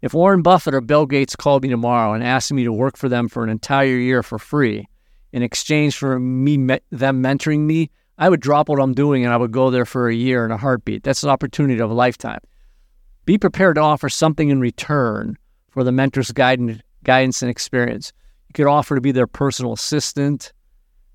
If 0.00 0.14
Warren 0.14 0.42
Buffett 0.42 0.74
or 0.74 0.80
Bill 0.80 1.06
Gates 1.06 1.36
called 1.36 1.62
me 1.62 1.68
tomorrow 1.68 2.12
and 2.12 2.24
asked 2.24 2.52
me 2.52 2.64
to 2.64 2.72
work 2.72 2.96
for 2.96 3.08
them 3.08 3.28
for 3.28 3.44
an 3.44 3.50
entire 3.50 3.96
year 3.96 4.22
for 4.22 4.38
free 4.38 4.88
in 5.32 5.42
exchange 5.42 5.96
for 5.96 6.18
me 6.18 6.56
them 6.90 7.22
mentoring 7.22 7.60
me, 7.60 7.90
I 8.18 8.28
would 8.28 8.40
drop 8.40 8.68
what 8.68 8.80
I'm 8.80 8.94
doing 8.94 9.24
and 9.24 9.32
I 9.32 9.36
would 9.36 9.52
go 9.52 9.70
there 9.70 9.86
for 9.86 10.08
a 10.08 10.14
year 10.14 10.44
in 10.44 10.50
a 10.50 10.56
heartbeat. 10.56 11.02
That's 11.02 11.22
an 11.22 11.30
opportunity 11.30 11.80
of 11.80 11.90
a 11.90 11.94
lifetime. 11.94 12.40
Be 13.24 13.38
prepared 13.38 13.76
to 13.76 13.80
offer 13.80 14.08
something 14.08 14.50
in 14.50 14.60
return 14.60 15.38
for 15.70 15.84
the 15.84 15.92
mentor's 15.92 16.32
guidance, 16.32 16.82
guidance 17.04 17.40
and 17.42 17.50
experience. 17.50 18.12
You 18.48 18.52
could 18.52 18.66
offer 18.66 18.96
to 18.96 19.00
be 19.00 19.12
their 19.12 19.26
personal 19.26 19.72
assistant. 19.72 20.52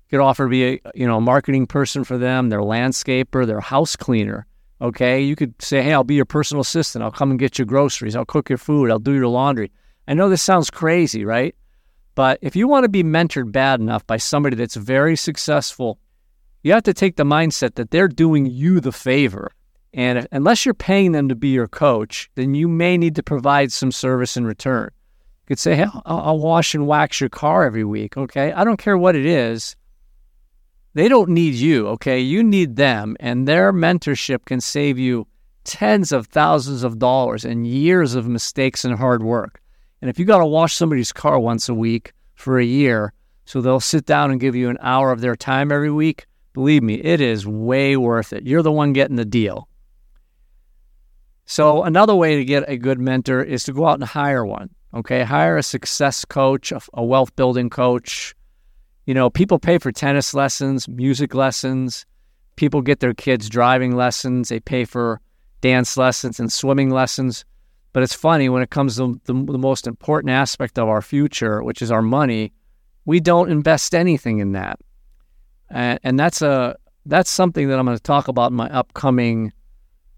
You 0.06 0.18
could 0.18 0.24
offer 0.24 0.46
to 0.46 0.50
be 0.50 0.64
a 0.64 0.80
you 0.94 1.06
know 1.06 1.20
marketing 1.20 1.66
person 1.66 2.02
for 2.02 2.18
them, 2.18 2.48
their 2.48 2.60
landscaper, 2.60 3.46
their 3.46 3.60
house 3.60 3.94
cleaner. 3.94 4.46
Okay, 4.80 5.20
you 5.22 5.34
could 5.34 5.60
say, 5.60 5.82
"Hey, 5.82 5.92
I'll 5.92 6.04
be 6.04 6.14
your 6.14 6.24
personal 6.24 6.60
assistant. 6.60 7.02
I'll 7.02 7.10
come 7.10 7.30
and 7.30 7.38
get 7.38 7.58
your 7.58 7.66
groceries. 7.66 8.14
I'll 8.14 8.24
cook 8.24 8.48
your 8.48 8.58
food. 8.58 8.90
I'll 8.90 8.98
do 8.98 9.12
your 9.12 9.28
laundry." 9.28 9.70
I 10.06 10.14
know 10.14 10.28
this 10.28 10.42
sounds 10.42 10.70
crazy, 10.70 11.24
right? 11.24 11.54
But 12.14 12.38
if 12.42 12.56
you 12.56 12.66
want 12.66 12.84
to 12.84 12.88
be 12.88 13.02
mentored 13.02 13.52
bad 13.52 13.80
enough 13.80 14.06
by 14.06 14.16
somebody 14.16 14.56
that's 14.56 14.74
very 14.74 15.16
successful 15.16 15.98
you 16.62 16.72
have 16.72 16.82
to 16.84 16.94
take 16.94 17.16
the 17.16 17.24
mindset 17.24 17.74
that 17.74 17.90
they're 17.90 18.08
doing 18.08 18.46
you 18.46 18.80
the 18.80 18.92
favor. 18.92 19.52
And 19.94 20.28
unless 20.32 20.64
you're 20.64 20.74
paying 20.74 21.12
them 21.12 21.28
to 21.28 21.34
be 21.34 21.48
your 21.48 21.68
coach, 21.68 22.30
then 22.34 22.54
you 22.54 22.68
may 22.68 22.98
need 22.98 23.14
to 23.16 23.22
provide 23.22 23.72
some 23.72 23.92
service 23.92 24.36
in 24.36 24.44
return. 24.44 24.90
You 24.92 25.46
could 25.46 25.58
say, 25.58 25.76
hey, 25.76 25.86
I'll, 26.04 26.20
I'll 26.20 26.38
wash 26.38 26.74
and 26.74 26.86
wax 26.86 27.20
your 27.20 27.30
car 27.30 27.64
every 27.64 27.84
week. 27.84 28.16
Okay. 28.16 28.52
I 28.52 28.64
don't 28.64 28.76
care 28.76 28.98
what 28.98 29.16
it 29.16 29.24
is. 29.24 29.76
They 30.94 31.08
don't 31.08 31.30
need 31.30 31.54
you. 31.54 31.88
Okay. 31.88 32.20
You 32.20 32.42
need 32.42 32.76
them. 32.76 33.16
And 33.20 33.46
their 33.46 33.72
mentorship 33.72 34.44
can 34.44 34.60
save 34.60 34.98
you 34.98 35.26
tens 35.64 36.12
of 36.12 36.26
thousands 36.26 36.82
of 36.82 36.98
dollars 36.98 37.44
and 37.44 37.66
years 37.66 38.14
of 38.14 38.26
mistakes 38.26 38.84
and 38.84 38.96
hard 38.96 39.22
work. 39.22 39.60
And 40.00 40.08
if 40.08 40.18
you 40.18 40.24
got 40.24 40.38
to 40.38 40.46
wash 40.46 40.74
somebody's 40.74 41.12
car 41.12 41.38
once 41.38 41.68
a 41.68 41.74
week 41.74 42.12
for 42.34 42.58
a 42.58 42.64
year, 42.64 43.12
so 43.44 43.60
they'll 43.60 43.80
sit 43.80 44.06
down 44.06 44.30
and 44.30 44.40
give 44.40 44.54
you 44.54 44.70
an 44.70 44.78
hour 44.80 45.12
of 45.12 45.20
their 45.20 45.36
time 45.36 45.72
every 45.72 45.90
week, 45.90 46.26
believe 46.52 46.82
me, 46.82 46.94
it 46.94 47.20
is 47.20 47.46
way 47.46 47.96
worth 47.96 48.32
it. 48.32 48.46
You're 48.46 48.62
the 48.62 48.72
one 48.72 48.92
getting 48.92 49.16
the 49.16 49.24
deal. 49.24 49.68
So, 51.46 51.82
another 51.82 52.14
way 52.14 52.36
to 52.36 52.44
get 52.44 52.68
a 52.68 52.76
good 52.76 53.00
mentor 53.00 53.42
is 53.42 53.64
to 53.64 53.72
go 53.72 53.86
out 53.86 53.94
and 53.94 54.04
hire 54.04 54.44
one. 54.44 54.68
Okay, 54.92 55.22
hire 55.22 55.56
a 55.56 55.62
success 55.62 56.24
coach, 56.24 56.72
a 56.92 57.04
wealth 57.04 57.34
building 57.36 57.70
coach. 57.70 58.34
You 59.08 59.14
know, 59.14 59.30
people 59.30 59.58
pay 59.58 59.78
for 59.78 59.90
tennis 59.90 60.34
lessons, 60.34 60.86
music 60.86 61.34
lessons. 61.34 62.04
People 62.56 62.82
get 62.82 63.00
their 63.00 63.14
kids 63.14 63.48
driving 63.48 63.96
lessons. 63.96 64.50
They 64.50 64.60
pay 64.60 64.84
for 64.84 65.22
dance 65.62 65.96
lessons 65.96 66.38
and 66.38 66.52
swimming 66.52 66.90
lessons. 66.90 67.46
But 67.94 68.02
it's 68.02 68.12
funny 68.12 68.50
when 68.50 68.60
it 68.60 68.68
comes 68.68 68.96
to 68.96 69.18
the, 69.24 69.32
the 69.32 69.56
most 69.56 69.86
important 69.86 70.32
aspect 70.32 70.78
of 70.78 70.90
our 70.90 71.00
future, 71.00 71.62
which 71.62 71.80
is 71.80 71.90
our 71.90 72.02
money, 72.02 72.52
we 73.06 73.18
don't 73.18 73.50
invest 73.50 73.94
anything 73.94 74.40
in 74.40 74.52
that. 74.52 74.78
And, 75.70 75.98
and 76.02 76.20
that's 76.20 76.42
a 76.42 76.76
that's 77.06 77.30
something 77.30 77.66
that 77.68 77.78
I'm 77.78 77.86
going 77.86 77.96
to 77.96 78.02
talk 78.02 78.28
about 78.28 78.50
in 78.50 78.58
my 78.58 78.68
upcoming 78.68 79.54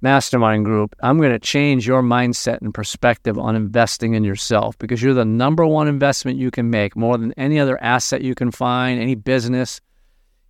mastermind 0.02 0.64
group, 0.64 0.96
I'm 1.00 1.18
going 1.18 1.32
to 1.32 1.38
change 1.38 1.86
your 1.86 2.02
mindset 2.02 2.60
and 2.60 2.72
perspective 2.72 3.38
on 3.38 3.56
investing 3.56 4.14
in 4.14 4.24
yourself 4.24 4.78
because 4.78 5.02
you're 5.02 5.14
the 5.14 5.24
number 5.24 5.66
one 5.66 5.88
investment 5.88 6.38
you 6.38 6.50
can 6.50 6.70
make 6.70 6.96
more 6.96 7.18
than 7.18 7.32
any 7.34 7.60
other 7.60 7.82
asset 7.82 8.22
you 8.22 8.34
can 8.34 8.50
find, 8.50 9.00
any 9.00 9.14
business. 9.14 9.80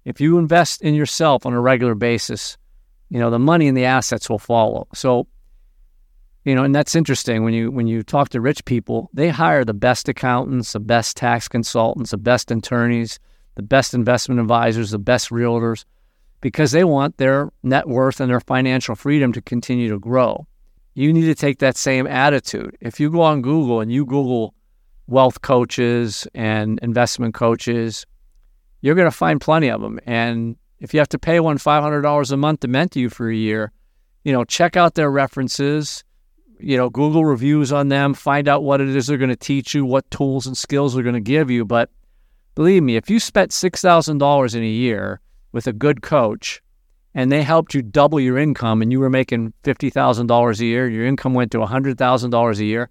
If 0.04 0.20
you 0.20 0.38
invest 0.38 0.82
in 0.82 0.94
yourself 0.94 1.46
on 1.46 1.52
a 1.52 1.60
regular 1.60 1.94
basis, 1.94 2.56
you 3.10 3.18
know, 3.18 3.30
the 3.30 3.38
money 3.38 3.66
and 3.66 3.76
the 3.76 3.84
assets 3.84 4.30
will 4.30 4.38
follow. 4.38 4.86
So, 4.94 5.26
you 6.44 6.54
know, 6.54 6.64
and 6.64 6.74
that's 6.74 6.94
interesting 6.94 7.44
when 7.44 7.52
you 7.52 7.70
when 7.70 7.86
you 7.86 8.02
talk 8.02 8.30
to 8.30 8.40
rich 8.40 8.64
people, 8.64 9.10
they 9.12 9.28
hire 9.28 9.64
the 9.64 9.74
best 9.74 10.08
accountants, 10.08 10.72
the 10.72 10.80
best 10.80 11.16
tax 11.16 11.48
consultants, 11.48 12.12
the 12.12 12.16
best 12.16 12.50
attorneys, 12.50 13.18
the 13.56 13.62
best 13.62 13.92
investment 13.92 14.40
advisors, 14.40 14.90
the 14.90 14.98
best 14.98 15.30
realtors 15.30 15.84
because 16.40 16.72
they 16.72 16.84
want 16.84 17.16
their 17.18 17.50
net 17.62 17.88
worth 17.88 18.20
and 18.20 18.30
their 18.30 18.40
financial 18.40 18.94
freedom 18.94 19.32
to 19.32 19.42
continue 19.42 19.88
to 19.90 19.98
grow. 19.98 20.46
You 20.94 21.12
need 21.12 21.26
to 21.26 21.34
take 21.34 21.58
that 21.58 21.76
same 21.76 22.06
attitude. 22.06 22.76
If 22.80 22.98
you 22.98 23.10
go 23.10 23.22
on 23.22 23.42
Google 23.42 23.80
and 23.80 23.92
you 23.92 24.04
Google 24.04 24.54
wealth 25.06 25.42
coaches 25.42 26.26
and 26.34 26.78
investment 26.82 27.34
coaches, 27.34 28.06
you're 28.80 28.94
going 28.94 29.10
to 29.10 29.16
find 29.16 29.40
plenty 29.40 29.70
of 29.70 29.80
them. 29.80 30.00
And 30.06 30.56
if 30.78 30.94
you 30.94 31.00
have 31.00 31.08
to 31.10 31.18
pay 31.18 31.40
one 31.40 31.58
$500 31.58 32.32
a 32.32 32.36
month 32.36 32.60
to 32.60 32.68
mentor 32.68 32.98
you 32.98 33.10
for 33.10 33.28
a 33.30 33.34
year, 33.34 33.72
you 34.24 34.32
know, 34.32 34.44
check 34.44 34.76
out 34.76 34.94
their 34.94 35.10
references, 35.10 36.04
you 36.58 36.76
know, 36.76 36.90
Google 36.90 37.24
reviews 37.24 37.72
on 37.72 37.88
them, 37.88 38.14
find 38.14 38.48
out 38.48 38.62
what 38.62 38.80
it 38.80 38.88
is 38.88 39.06
they're 39.06 39.18
going 39.18 39.30
to 39.30 39.36
teach 39.36 39.74
you, 39.74 39.84
what 39.84 40.10
tools 40.10 40.46
and 40.46 40.56
skills 40.56 40.94
they're 40.94 41.02
going 41.02 41.14
to 41.14 41.20
give 41.20 41.50
you. 41.50 41.64
But 41.64 41.90
believe 42.54 42.82
me, 42.82 42.96
if 42.96 43.10
you 43.10 43.20
spent 43.20 43.50
$6,000 43.50 44.54
in 44.54 44.62
a 44.62 44.66
year, 44.66 45.20
with 45.52 45.66
a 45.66 45.72
good 45.72 46.02
coach 46.02 46.62
and 47.14 47.30
they 47.30 47.42
helped 47.42 47.74
you 47.74 47.82
double 47.82 48.20
your 48.20 48.38
income 48.38 48.82
and 48.82 48.92
you 48.92 49.00
were 49.00 49.10
making 49.10 49.52
$50,000 49.64 50.60
a 50.60 50.64
year, 50.64 50.88
your 50.88 51.06
income 51.06 51.34
went 51.34 51.50
to 51.52 51.58
$100,000 51.58 52.58
a 52.58 52.64
year, 52.64 52.90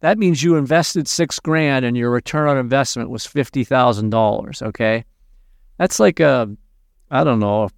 that 0.00 0.18
means 0.18 0.42
you 0.42 0.56
invested 0.56 1.08
six 1.08 1.40
grand 1.40 1.84
and 1.84 1.96
your 1.96 2.10
return 2.10 2.48
on 2.48 2.56
investment 2.56 3.10
was 3.10 3.26
$50,000. 3.26 4.62
Okay. 4.62 5.04
That's 5.76 5.98
like 5.98 6.20
a, 6.20 6.48
I 7.10 7.24
don't 7.24 7.40
know, 7.40 7.68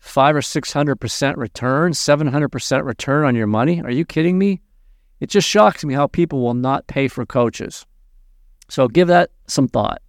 five 0.00 0.36
or 0.36 0.40
600% 0.40 1.36
return, 1.36 1.92
700% 1.92 2.84
return 2.84 3.24
on 3.24 3.34
your 3.34 3.46
money. 3.46 3.80
Are 3.80 3.90
you 3.90 4.04
kidding 4.04 4.38
me? 4.38 4.60
It 5.20 5.30
just 5.30 5.48
shocks 5.48 5.84
me 5.84 5.94
how 5.94 6.08
people 6.08 6.40
will 6.40 6.54
not 6.54 6.86
pay 6.86 7.08
for 7.08 7.24
coaches. 7.24 7.86
So 8.68 8.88
give 8.88 9.08
that 9.08 9.30
some 9.46 9.68
thought. 9.68 10.02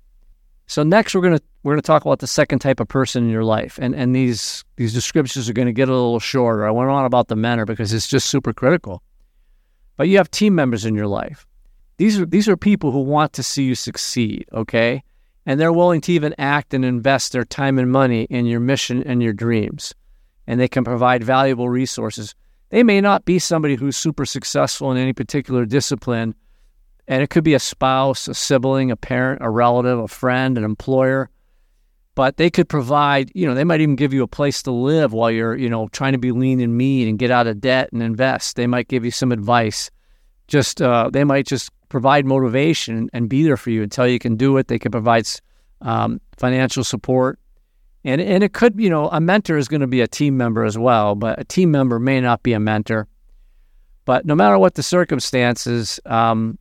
So 0.68 0.84
next 0.84 1.14
we're 1.14 1.30
to 1.30 1.42
we're 1.66 1.76
to 1.76 1.82
talk 1.82 2.06
about 2.06 2.20
the 2.20 2.28
second 2.28 2.60
type 2.60 2.80
of 2.80 2.88
person 2.88 3.24
in 3.24 3.32
your 3.32 3.44
life. 3.44 3.80
And, 3.82 3.96
and 3.96 4.16
these, 4.16 4.64
these 4.76 4.94
descriptions 4.94 5.50
are 5.50 5.54
to 5.54 5.72
get 5.74 5.90
a 5.90 5.92
little 5.92 6.20
shorter. 6.20 6.68
I 6.68 6.70
went 6.70 6.92
on 6.92 7.06
about 7.06 7.28
the 7.28 7.36
mentor 7.36 7.66
because 7.66 7.92
it's 7.92 8.08
just 8.08 8.30
super 8.30 8.54
critical. 8.54 9.02
But 9.98 10.08
you 10.08 10.18
have 10.18 10.30
team 10.30 10.54
members 10.54 10.86
in 10.86 10.94
your 10.94 11.08
life. 11.08 11.48
These 11.98 12.20
are, 12.20 12.26
these 12.28 12.48
are 12.48 12.56
people 12.56 12.92
who 12.92 13.00
want 13.00 13.34
to 13.34 13.42
see 13.42 13.64
you 13.64 13.74
succeed, 13.74 14.46
okay? 14.54 15.02
And 15.48 15.60
they're 15.60 15.74
willing 15.74 16.02
to 16.02 16.12
even 16.12 16.36
act 16.38 16.76
and 16.76 16.86
invest 16.86 17.32
their 17.32 17.46
time 17.46 17.80
and 17.80 17.92
money 17.92 18.28
in 18.30 18.46
your 18.46 18.60
mission 18.60 19.02
and 19.02 19.24
your 19.24 19.34
dreams. 19.34 19.92
And 20.46 20.60
they 20.60 20.68
can 20.68 20.84
provide 20.84 21.24
valuable 21.24 21.68
resources. 21.68 22.36
They 22.70 22.84
may 22.84 23.02
not 23.02 23.26
be 23.26 23.40
somebody 23.40 23.74
who's 23.74 23.98
super 23.98 24.26
successful 24.28 24.92
in 24.92 24.98
any 24.98 25.14
particular 25.14 25.66
discipline, 25.66 26.36
and 27.08 27.22
it 27.22 27.30
could 27.30 27.44
be 27.44 27.54
a 27.54 27.60
spouse, 27.60 28.28
a 28.28 28.34
sibling, 28.34 28.92
a 28.92 28.96
parent, 28.96 29.42
a 29.42 29.50
relative, 29.50 30.00
a 30.00 30.08
friend, 30.08 30.58
an 30.58 30.64
employer 30.64 31.30
but 32.16 32.38
they 32.38 32.50
could 32.50 32.70
provide, 32.70 33.30
you 33.36 33.46
know, 33.46 33.54
they 33.54 33.66
might 33.66 33.82
even 33.82 33.98
give 33.98 34.14
you 34.14 34.24
a 34.24 34.28
place 34.28 34.64
to 34.64 34.72
live 34.72 35.12
while 35.12 35.30
you're, 35.30 35.56
you 35.56 35.70
know, 35.70 35.90
trying 35.90 36.14
to 36.14 36.18
be 36.18 36.32
lean 36.32 36.62
and 36.62 36.78
mean 36.78 37.10
and 37.10 37.20
get 37.20 37.30
out 37.30 37.46
of 37.46 37.60
debt 37.60 37.90
and 37.92 38.02
invest. 38.02 38.56
They 38.56 38.68
might 38.68 38.88
give 38.88 39.04
you 39.04 39.12
some 39.12 39.34
advice. 39.34 39.92
Just, 40.48 40.82
uh, 40.82 41.10
they 41.12 41.26
might 41.26 41.46
just 41.46 41.72
provide 41.90 42.26
motivation 42.26 43.10
and 43.12 43.28
be 43.28 43.44
there 43.44 43.58
for 43.58 43.70
you 43.70 43.84
until 43.84 44.08
you 44.08 44.18
can 44.18 44.38
do 44.38 44.56
it. 44.58 44.70
They 44.70 44.80
can 44.80 44.92
provide 44.92 45.28
um, 45.82 46.22
financial 46.38 46.86
support. 46.86 47.38
And, 48.06 48.22
and 48.22 48.44
it 48.44 48.54
could, 48.54 48.80
you 48.80 48.90
know, 48.90 49.10
a 49.10 49.20
mentor 49.20 49.58
is 49.58 49.68
going 49.68 49.82
to 49.82 49.88
be 49.88 50.00
a 50.00 50.08
team 50.08 50.38
member 50.38 50.64
as 50.64 50.78
well, 50.78 51.16
but 51.16 51.40
a 51.40 51.44
team 51.44 51.70
member 51.70 52.00
may 52.00 52.22
not 52.22 52.44
be 52.44 52.54
a 52.54 52.60
mentor. 52.62 53.08
But 54.06 54.26
no 54.26 54.36
matter 54.36 54.58
what 54.58 54.76
the 54.76 54.84
circumstances, 54.84 56.00
um, 56.06 56.60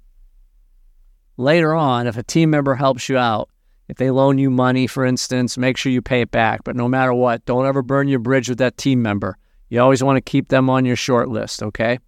later 1.36 1.74
on, 1.74 2.06
if 2.06 2.16
a 2.16 2.22
team 2.22 2.50
member 2.50 2.74
helps 2.74 3.08
you 3.08 3.18
out, 3.18 3.48
if 3.88 3.96
they 3.98 4.10
loan 4.10 4.38
you 4.38 4.50
money, 4.50 4.86
for 4.86 5.04
instance, 5.04 5.58
make 5.58 5.76
sure 5.76 5.92
you 5.92 6.00
pay 6.00 6.22
it 6.22 6.30
back. 6.30 6.64
But 6.64 6.76
no 6.76 6.88
matter 6.88 7.12
what, 7.12 7.44
don't 7.44 7.66
ever 7.66 7.82
burn 7.82 8.08
your 8.08 8.18
bridge 8.18 8.48
with 8.48 8.58
that 8.58 8.76
team 8.76 9.02
member. 9.02 9.36
You 9.68 9.80
always 9.80 10.02
want 10.02 10.16
to 10.16 10.20
keep 10.20 10.48
them 10.48 10.70
on 10.70 10.84
your 10.84 10.96
short 10.96 11.28
list, 11.28 11.62
okay? 11.62 11.98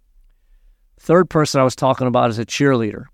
Third 0.99 1.29
person 1.29 1.61
I 1.61 1.63
was 1.63 1.75
talking 1.75 2.07
about 2.07 2.29
is 2.29 2.39
a 2.39 2.45
cheerleader. 2.45 3.05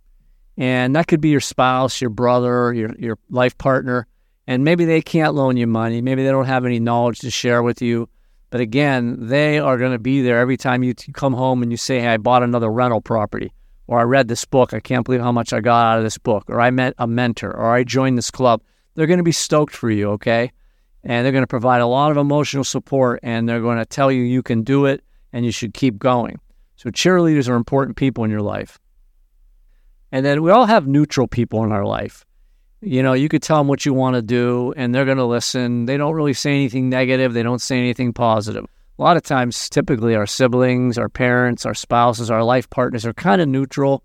And 0.58 0.96
that 0.96 1.08
could 1.08 1.20
be 1.20 1.30
your 1.30 1.42
spouse, 1.42 2.00
your 2.00 2.12
brother, 2.12 2.74
your, 2.74 2.94
your 2.98 3.18
life 3.30 3.58
partner. 3.58 4.08
And 4.48 4.64
maybe 4.64 4.86
they 4.86 5.02
can't 5.02 5.34
loan 5.34 5.58
you 5.58 5.68
money. 5.68 6.02
Maybe 6.02 6.24
they 6.24 6.30
don't 6.30 6.46
have 6.46 6.66
any 6.66 6.80
knowledge 6.80 7.20
to 7.20 7.32
share 7.32 7.64
with 7.64 7.82
you. 7.82 8.08
But 8.50 8.62
again, 8.62 9.18
they 9.20 9.58
are 9.58 9.78
going 9.78 9.94
to 9.94 10.00
be 10.00 10.22
there 10.22 10.38
every 10.38 10.58
time 10.58 10.84
you 10.84 10.94
come 10.94 11.34
home 11.34 11.64
and 11.64 11.72
you 11.72 11.78
say, 11.78 12.00
Hey, 12.00 12.10
I 12.10 12.18
bought 12.18 12.44
another 12.44 12.70
rental 12.70 13.02
property 13.02 13.52
or 13.88 14.00
I 14.00 14.04
read 14.04 14.28
this 14.28 14.46
book. 14.46 14.74
I 14.74 14.80
can't 14.80 15.06
believe 15.06 15.22
how 15.22 15.32
much 15.32 15.54
I 15.54 15.60
got 15.60 15.86
out 15.86 15.98
of 15.98 16.04
this 16.04 16.18
book, 16.18 16.46
or 16.48 16.62
I 16.62 16.72
met 16.72 16.94
a 16.98 17.08
mentor, 17.08 17.52
or 17.52 17.74
I 17.74 17.84
joined 17.84 18.18
this 18.18 18.32
club. 18.32 18.62
They're 18.96 19.08
going 19.08 19.18
to 19.18 19.24
be 19.24 19.32
stoked 19.32 19.76
for 19.76 19.90
you, 19.90 20.12
okay? 20.12 20.52
And 21.04 21.26
they're 21.26 21.32
going 21.32 21.44
to 21.44 21.48
provide 21.48 21.82
a 21.82 21.88
lot 21.88 22.12
of 22.12 22.18
emotional 22.18 22.64
support 22.64 23.20
and 23.24 23.48
they're 23.48 23.62
going 23.62 23.78
to 23.78 23.86
tell 23.86 24.12
you 24.12 24.22
you 24.22 24.42
can 24.42 24.64
do 24.64 24.86
it 24.86 25.04
and 25.34 25.46
you 25.46 25.52
should 25.52 25.74
keep 25.74 25.98
going. 25.98 26.40
So, 26.76 26.90
cheerleaders 26.90 27.50
are 27.50 27.56
important 27.56 27.98
people 27.98 28.24
in 28.24 28.32
your 28.32 28.42
life. 28.42 28.80
And 30.12 30.26
then 30.26 30.44
we 30.44 30.52
all 30.52 30.66
have 30.66 30.88
neutral 30.88 31.28
people 31.28 31.64
in 31.64 31.72
our 31.72 31.86
life. 31.86 32.24
You 32.82 33.02
know, 33.02 33.14
you 33.14 33.30
could 33.30 33.42
tell 33.42 33.58
them 33.58 33.68
what 33.68 33.86
you 33.86 33.94
want 33.94 34.16
to 34.16 34.22
do 34.22 34.74
and 34.78 34.94
they're 34.94 35.06
going 35.06 35.18
to 35.18 35.26
listen. 35.26 35.86
They 35.86 35.98
don't 35.98 36.14
really 36.14 36.34
say 36.34 36.52
anything 36.52 36.90
negative, 36.90 37.34
they 37.34 37.44
don't 37.44 37.62
say 37.62 37.78
anything 37.78 38.14
positive 38.14 38.66
a 38.98 39.02
lot 39.02 39.18
of 39.18 39.24
times, 39.24 39.70
typically, 39.70 40.16
our 40.16 40.28
siblings, 40.28 40.98
our 40.98 41.10
parents, 41.10 41.66
our 41.66 41.74
spouses, 41.74 42.30
our 42.30 42.44
life 42.44 42.70
partners 42.70 43.06
are 43.06 43.14
kind 43.14 43.42
of 43.42 43.48
neutral. 43.48 44.04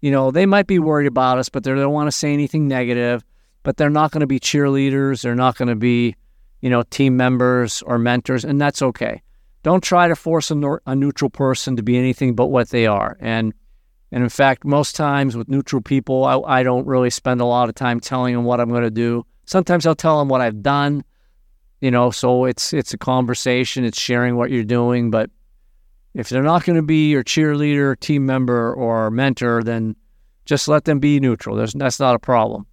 You 0.00 0.10
know, 0.10 0.30
they 0.30 0.46
might 0.46 0.66
be 0.66 0.78
worried 0.78 1.06
about 1.06 1.38
us, 1.38 1.48
but 1.48 1.62
they 1.62 1.72
don't 1.72 1.92
want 1.92 2.08
to 2.08 2.12
say 2.12 2.32
anything 2.32 2.66
negative. 2.66 3.24
But 3.62 3.76
they're 3.76 3.90
not 3.90 4.10
going 4.10 4.20
to 4.20 4.26
be 4.26 4.40
cheerleaders. 4.40 5.22
They're 5.22 5.34
not 5.34 5.56
going 5.56 5.68
to 5.68 5.76
be, 5.76 6.16
you 6.60 6.70
know, 6.70 6.82
team 6.82 7.16
members 7.16 7.82
or 7.82 7.98
mentors, 7.98 8.44
and 8.44 8.60
that's 8.60 8.82
okay. 8.82 9.22
Don't 9.62 9.82
try 9.82 10.06
to 10.06 10.14
force 10.14 10.50
a, 10.50 10.78
a 10.86 10.94
neutral 10.94 11.30
person 11.30 11.76
to 11.76 11.82
be 11.82 11.96
anything 11.96 12.34
but 12.34 12.46
what 12.46 12.70
they 12.70 12.86
are. 12.86 13.16
And 13.20 13.52
and 14.12 14.22
in 14.22 14.28
fact, 14.28 14.64
most 14.64 14.94
times 14.94 15.36
with 15.36 15.48
neutral 15.48 15.82
people, 15.82 16.24
I, 16.24 16.38
I 16.38 16.62
don't 16.62 16.86
really 16.86 17.10
spend 17.10 17.40
a 17.40 17.44
lot 17.44 17.68
of 17.68 17.74
time 17.74 17.98
telling 17.98 18.34
them 18.34 18.44
what 18.44 18.60
I'm 18.60 18.68
going 18.68 18.82
to 18.82 18.90
do. 18.90 19.26
Sometimes 19.46 19.84
I'll 19.84 19.96
tell 19.96 20.18
them 20.20 20.28
what 20.28 20.40
I've 20.40 20.62
done 20.62 21.04
you 21.80 21.90
know 21.90 22.10
so 22.10 22.44
it's 22.44 22.72
it's 22.72 22.94
a 22.94 22.98
conversation 22.98 23.84
it's 23.84 23.98
sharing 23.98 24.36
what 24.36 24.50
you're 24.50 24.64
doing 24.64 25.10
but 25.10 25.30
if 26.14 26.28
they're 26.28 26.42
not 26.42 26.64
going 26.64 26.76
to 26.76 26.82
be 26.82 27.10
your 27.10 27.22
cheerleader 27.22 27.98
team 27.98 28.24
member 28.24 28.72
or 28.74 29.10
mentor 29.10 29.62
then 29.62 29.94
just 30.44 30.68
let 30.68 30.84
them 30.84 30.98
be 30.98 31.20
neutral 31.20 31.56
There's, 31.56 31.72
that's 31.72 32.00
not 32.00 32.14
a 32.14 32.18
problem 32.18 32.66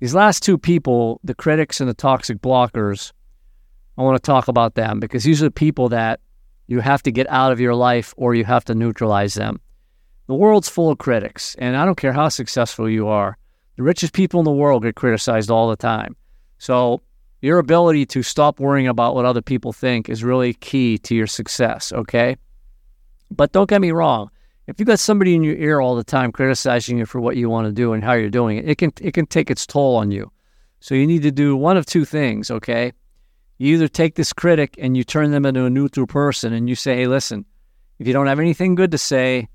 these 0.00 0.14
last 0.14 0.42
two 0.42 0.58
people 0.58 1.20
the 1.24 1.34
critics 1.34 1.80
and 1.80 1.88
the 1.88 1.94
toxic 1.94 2.38
blockers 2.38 3.12
i 3.96 4.02
want 4.02 4.16
to 4.16 4.26
talk 4.26 4.48
about 4.48 4.74
them 4.74 5.00
because 5.00 5.24
these 5.24 5.42
are 5.42 5.46
the 5.46 5.50
people 5.50 5.88
that 5.90 6.20
you 6.66 6.80
have 6.80 7.02
to 7.02 7.12
get 7.12 7.28
out 7.30 7.52
of 7.52 7.60
your 7.60 7.74
life 7.74 8.14
or 8.16 8.34
you 8.34 8.44
have 8.44 8.64
to 8.64 8.74
neutralize 8.74 9.34
them 9.34 9.60
The 10.26 10.34
world's 10.34 10.70
full 10.70 10.90
of 10.90 10.96
critics, 10.96 11.54
and 11.58 11.76
I 11.76 11.84
don't 11.84 11.98
care 11.98 12.14
how 12.14 12.30
successful 12.30 12.88
you 12.88 13.08
are. 13.08 13.36
The 13.76 13.82
richest 13.82 14.14
people 14.14 14.40
in 14.40 14.44
the 14.44 14.52
world 14.52 14.82
get 14.82 14.94
criticized 14.94 15.50
all 15.50 15.68
the 15.68 15.76
time. 15.76 16.16
So, 16.58 17.02
your 17.44 17.58
ability 17.58 18.06
to 18.06 18.22
stop 18.22 18.58
worrying 18.58 18.88
about 18.88 19.14
what 19.14 19.26
other 19.26 19.42
people 19.42 19.70
think 19.70 20.08
is 20.08 20.24
really 20.24 20.54
key 20.54 20.96
to 20.96 21.14
your 21.14 21.26
success, 21.26 21.92
okay? 21.92 22.38
But 23.30 23.52
don't 23.52 23.68
get 23.68 23.82
me 23.82 23.90
wrong. 23.90 24.30
If 24.66 24.80
you 24.80 24.86
got 24.86 24.98
somebody 24.98 25.34
in 25.34 25.42
your 25.44 25.56
ear 25.56 25.78
all 25.78 25.94
the 25.94 26.04
time 26.04 26.32
criticizing 26.32 26.96
you 26.96 27.04
for 27.04 27.20
what 27.20 27.36
you 27.36 27.50
want 27.50 27.66
to 27.66 27.72
do 27.72 27.92
and 27.92 28.02
how 28.02 28.14
you're 28.14 28.30
doing 28.30 28.56
it, 28.56 28.66
it 28.66 28.78
can 28.78 28.94
it 28.98 29.12
can 29.12 29.26
take 29.26 29.50
its 29.50 29.66
toll 29.66 29.96
on 29.96 30.10
you. 30.10 30.32
So 30.80 30.94
you 30.94 31.06
need 31.06 31.22
to 31.24 31.30
do 31.30 31.54
one 31.54 31.76
of 31.76 31.84
two 31.84 32.06
things, 32.06 32.50
okay? 32.50 32.92
You 33.58 33.74
either 33.74 33.88
take 33.88 34.14
this 34.14 34.32
critic 34.32 34.76
and 34.78 34.96
you 34.96 35.04
turn 35.04 35.30
them 35.30 35.44
into 35.44 35.66
a 35.66 35.70
neutral 35.70 36.06
person 36.06 36.54
and 36.54 36.66
you 36.66 36.74
say, 36.74 36.96
"Hey, 36.96 37.06
listen, 37.06 37.44
if 37.98 38.06
you 38.06 38.14
don't 38.14 38.26
have 38.26 38.40
anything 38.40 38.74
good 38.74 38.92
to 38.92 38.98
say, 38.98 39.48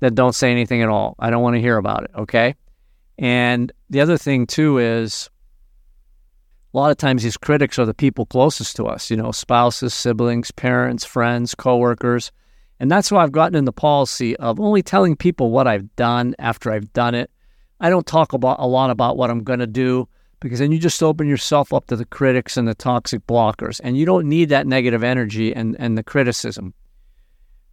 then 0.00 0.16
don't 0.16 0.34
say 0.34 0.50
anything 0.50 0.82
at 0.82 0.88
all. 0.88 1.14
I 1.20 1.30
don't 1.30 1.44
want 1.44 1.54
to 1.54 1.60
hear 1.60 1.76
about 1.76 2.02
it, 2.02 2.10
okay?" 2.16 2.56
And 3.18 3.70
the 3.88 4.00
other 4.00 4.18
thing 4.18 4.48
too 4.48 4.78
is 4.78 5.30
a 6.74 6.76
lot 6.76 6.90
of 6.90 6.96
times 6.96 7.22
these 7.22 7.36
critics 7.36 7.78
are 7.78 7.86
the 7.86 7.94
people 7.94 8.26
closest 8.26 8.76
to 8.76 8.84
us, 8.84 9.10
you 9.10 9.16
know, 9.16 9.32
spouses, 9.32 9.94
siblings, 9.94 10.50
parents, 10.50 11.04
friends, 11.04 11.54
coworkers. 11.54 12.32
And 12.78 12.90
that's 12.90 13.10
why 13.10 13.22
I've 13.22 13.32
gotten 13.32 13.56
in 13.56 13.64
the 13.64 13.72
policy 13.72 14.36
of 14.36 14.60
only 14.60 14.82
telling 14.82 15.16
people 15.16 15.50
what 15.50 15.66
I've 15.66 15.94
done 15.96 16.34
after 16.38 16.70
I've 16.70 16.92
done 16.92 17.14
it. 17.14 17.30
I 17.80 17.88
don't 17.88 18.06
talk 18.06 18.32
about 18.32 18.60
a 18.60 18.66
lot 18.66 18.90
about 18.90 19.16
what 19.16 19.30
I'm 19.30 19.42
going 19.42 19.60
to 19.60 19.66
do 19.66 20.08
because 20.40 20.58
then 20.58 20.72
you 20.72 20.78
just 20.78 21.02
open 21.02 21.26
yourself 21.26 21.72
up 21.72 21.86
to 21.86 21.96
the 21.96 22.04
critics 22.04 22.56
and 22.56 22.68
the 22.68 22.74
toxic 22.74 23.26
blockers 23.26 23.80
and 23.82 23.96
you 23.96 24.04
don't 24.04 24.28
need 24.28 24.50
that 24.50 24.66
negative 24.66 25.02
energy 25.02 25.54
and, 25.54 25.76
and 25.78 25.96
the 25.96 26.02
criticism. 26.02 26.74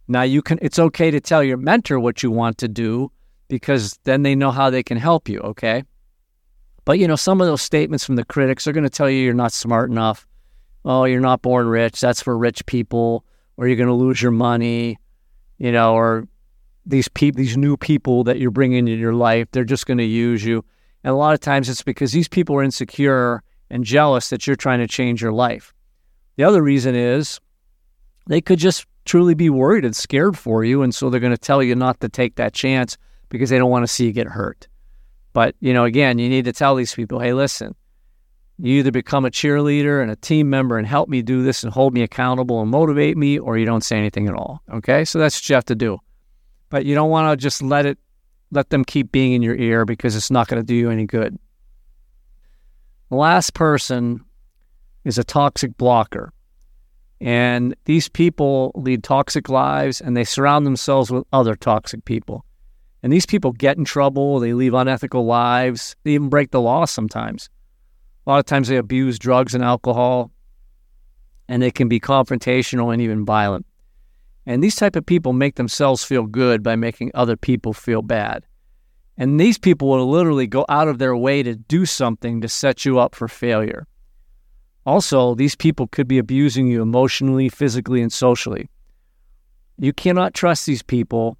Now 0.08 0.22
you 0.22 0.42
can 0.42 0.58
it's 0.62 0.78
okay 0.78 1.10
to 1.10 1.20
tell 1.20 1.42
your 1.42 1.56
mentor 1.56 1.98
what 1.98 2.22
you 2.22 2.30
want 2.30 2.58
to 2.58 2.68
do 2.68 3.10
because 3.48 3.98
then 4.04 4.22
they 4.22 4.34
know 4.34 4.50
how 4.50 4.70
they 4.70 4.82
can 4.82 4.98
help 4.98 5.28
you, 5.28 5.40
okay? 5.40 5.84
But 6.84 6.98
you 6.98 7.08
know, 7.08 7.16
some 7.16 7.40
of 7.40 7.46
those 7.46 7.62
statements 7.62 8.04
from 8.04 8.16
the 8.16 8.24
critics 8.24 8.66
are 8.66 8.72
going 8.72 8.84
to 8.84 8.90
tell 8.90 9.08
you 9.08 9.18
you're 9.18 9.34
not 9.34 9.52
smart 9.52 9.90
enough. 9.90 10.26
Oh, 10.84 11.04
you're 11.04 11.20
not 11.20 11.42
born 11.42 11.66
rich. 11.66 12.00
That's 12.00 12.22
for 12.22 12.36
rich 12.36 12.64
people 12.66 13.24
or 13.56 13.66
you're 13.66 13.76
going 13.76 13.88
to 13.88 13.94
lose 13.94 14.20
your 14.20 14.32
money, 14.32 14.98
you 15.58 15.72
know, 15.72 15.94
or 15.94 16.28
these 16.84 17.08
people, 17.08 17.38
these 17.38 17.56
new 17.56 17.76
people 17.76 18.24
that 18.24 18.38
you're 18.38 18.50
bringing 18.50 18.88
in 18.88 18.98
your 18.98 19.14
life, 19.14 19.48
they're 19.52 19.64
just 19.64 19.86
going 19.86 19.98
to 19.98 20.04
use 20.04 20.44
you. 20.44 20.64
And 21.02 21.12
a 21.12 21.16
lot 21.16 21.34
of 21.34 21.40
times 21.40 21.68
it's 21.68 21.82
because 21.82 22.12
these 22.12 22.28
people 22.28 22.56
are 22.56 22.62
insecure 22.62 23.42
and 23.70 23.84
jealous 23.84 24.30
that 24.30 24.46
you're 24.46 24.56
trying 24.56 24.80
to 24.80 24.86
change 24.86 25.22
your 25.22 25.32
life. 25.32 25.72
The 26.36 26.44
other 26.44 26.62
reason 26.62 26.94
is 26.94 27.40
they 28.26 28.40
could 28.40 28.58
just 28.58 28.86
truly 29.04 29.34
be 29.34 29.50
worried 29.50 29.84
and 29.84 29.94
scared 29.94 30.36
for 30.36 30.64
you. 30.64 30.82
And 30.82 30.94
so 30.94 31.08
they're 31.08 31.20
going 31.20 31.32
to 31.32 31.38
tell 31.38 31.62
you 31.62 31.74
not 31.74 32.00
to 32.00 32.08
take 32.08 32.36
that 32.36 32.54
chance 32.54 32.96
because 33.28 33.50
they 33.50 33.58
don't 33.58 33.70
want 33.70 33.84
to 33.84 33.92
see 33.92 34.06
you 34.06 34.12
get 34.12 34.26
hurt. 34.26 34.68
But, 35.34 35.56
you 35.60 35.74
know, 35.74 35.84
again, 35.84 36.18
you 36.18 36.30
need 36.30 36.46
to 36.46 36.52
tell 36.52 36.76
these 36.76 36.94
people, 36.94 37.18
hey, 37.18 37.34
listen, 37.34 37.74
you 38.56 38.78
either 38.78 38.92
become 38.92 39.24
a 39.24 39.30
cheerleader 39.30 40.00
and 40.00 40.10
a 40.10 40.16
team 40.16 40.48
member 40.48 40.78
and 40.78 40.86
help 40.86 41.08
me 41.08 41.22
do 41.22 41.42
this 41.42 41.64
and 41.64 41.72
hold 41.72 41.92
me 41.92 42.02
accountable 42.02 42.62
and 42.62 42.70
motivate 42.70 43.16
me, 43.16 43.38
or 43.38 43.58
you 43.58 43.66
don't 43.66 43.84
say 43.84 43.98
anything 43.98 44.28
at 44.28 44.34
all. 44.34 44.62
Okay. 44.72 45.04
So 45.04 45.18
that's 45.18 45.36
what 45.36 45.48
you 45.48 45.54
have 45.56 45.66
to 45.66 45.74
do. 45.74 45.98
But 46.70 46.86
you 46.86 46.94
don't 46.94 47.10
want 47.10 47.30
to 47.38 47.42
just 47.42 47.62
let 47.62 47.84
it, 47.84 47.98
let 48.52 48.70
them 48.70 48.84
keep 48.84 49.10
being 49.10 49.32
in 49.32 49.42
your 49.42 49.56
ear 49.56 49.84
because 49.84 50.14
it's 50.14 50.30
not 50.30 50.46
going 50.46 50.62
to 50.62 50.66
do 50.66 50.74
you 50.74 50.88
any 50.88 51.04
good. 51.04 51.36
The 53.10 53.16
last 53.16 53.54
person 53.54 54.24
is 55.04 55.18
a 55.18 55.24
toxic 55.24 55.76
blocker. 55.76 56.32
And 57.20 57.74
these 57.86 58.08
people 58.08 58.70
lead 58.76 59.02
toxic 59.02 59.48
lives 59.48 60.00
and 60.00 60.16
they 60.16 60.24
surround 60.24 60.64
themselves 60.64 61.10
with 61.10 61.24
other 61.32 61.56
toxic 61.56 62.04
people. 62.04 62.44
And 63.04 63.12
these 63.12 63.26
people 63.26 63.52
get 63.52 63.76
in 63.76 63.84
trouble, 63.84 64.40
they 64.40 64.54
leave 64.54 64.72
unethical 64.72 65.26
lives, 65.26 65.94
they 66.04 66.12
even 66.12 66.30
break 66.30 66.52
the 66.52 66.60
law 66.62 66.86
sometimes. 66.86 67.50
A 68.26 68.30
lot 68.30 68.38
of 68.38 68.46
times 68.46 68.68
they 68.68 68.78
abuse 68.78 69.18
drugs 69.18 69.54
and 69.54 69.62
alcohol, 69.62 70.30
and 71.46 71.62
they 71.62 71.70
can 71.70 71.86
be 71.86 72.00
confrontational 72.00 72.94
and 72.94 73.02
even 73.02 73.26
violent. 73.26 73.66
And 74.46 74.64
these 74.64 74.76
type 74.76 74.96
of 74.96 75.04
people 75.04 75.34
make 75.34 75.56
themselves 75.56 76.02
feel 76.02 76.22
good 76.22 76.62
by 76.62 76.76
making 76.76 77.10
other 77.12 77.36
people 77.36 77.74
feel 77.74 78.00
bad. 78.00 78.46
And 79.18 79.38
these 79.38 79.58
people 79.58 79.88
will 79.88 80.08
literally 80.08 80.46
go 80.46 80.64
out 80.70 80.88
of 80.88 80.96
their 80.96 81.14
way 81.14 81.42
to 81.42 81.56
do 81.56 81.84
something 81.84 82.40
to 82.40 82.48
set 82.48 82.86
you 82.86 82.98
up 82.98 83.14
for 83.14 83.28
failure. 83.28 83.86
Also, 84.86 85.34
these 85.34 85.54
people 85.54 85.88
could 85.88 86.08
be 86.08 86.16
abusing 86.16 86.68
you 86.68 86.80
emotionally, 86.80 87.50
physically, 87.50 88.00
and 88.00 88.10
socially. 88.10 88.70
You 89.76 89.92
cannot 89.92 90.32
trust 90.32 90.64
these 90.64 90.82
people. 90.82 91.36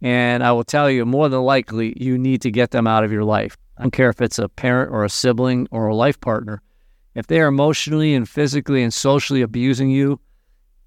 And 0.00 0.44
I 0.44 0.52
will 0.52 0.64
tell 0.64 0.90
you, 0.90 1.04
more 1.04 1.28
than 1.28 1.42
likely, 1.42 1.94
you 1.96 2.18
need 2.18 2.42
to 2.42 2.50
get 2.50 2.70
them 2.70 2.86
out 2.86 3.04
of 3.04 3.12
your 3.12 3.24
life. 3.24 3.56
I 3.76 3.82
don't 3.82 3.90
care 3.90 4.10
if 4.10 4.20
it's 4.20 4.38
a 4.38 4.48
parent 4.48 4.92
or 4.92 5.04
a 5.04 5.10
sibling 5.10 5.68
or 5.70 5.86
a 5.86 5.94
life 5.94 6.20
partner. 6.20 6.62
If 7.14 7.26
they 7.26 7.40
are 7.40 7.48
emotionally 7.48 8.14
and 8.14 8.28
physically 8.28 8.82
and 8.82 8.94
socially 8.94 9.42
abusing 9.42 9.90
you, 9.90 10.20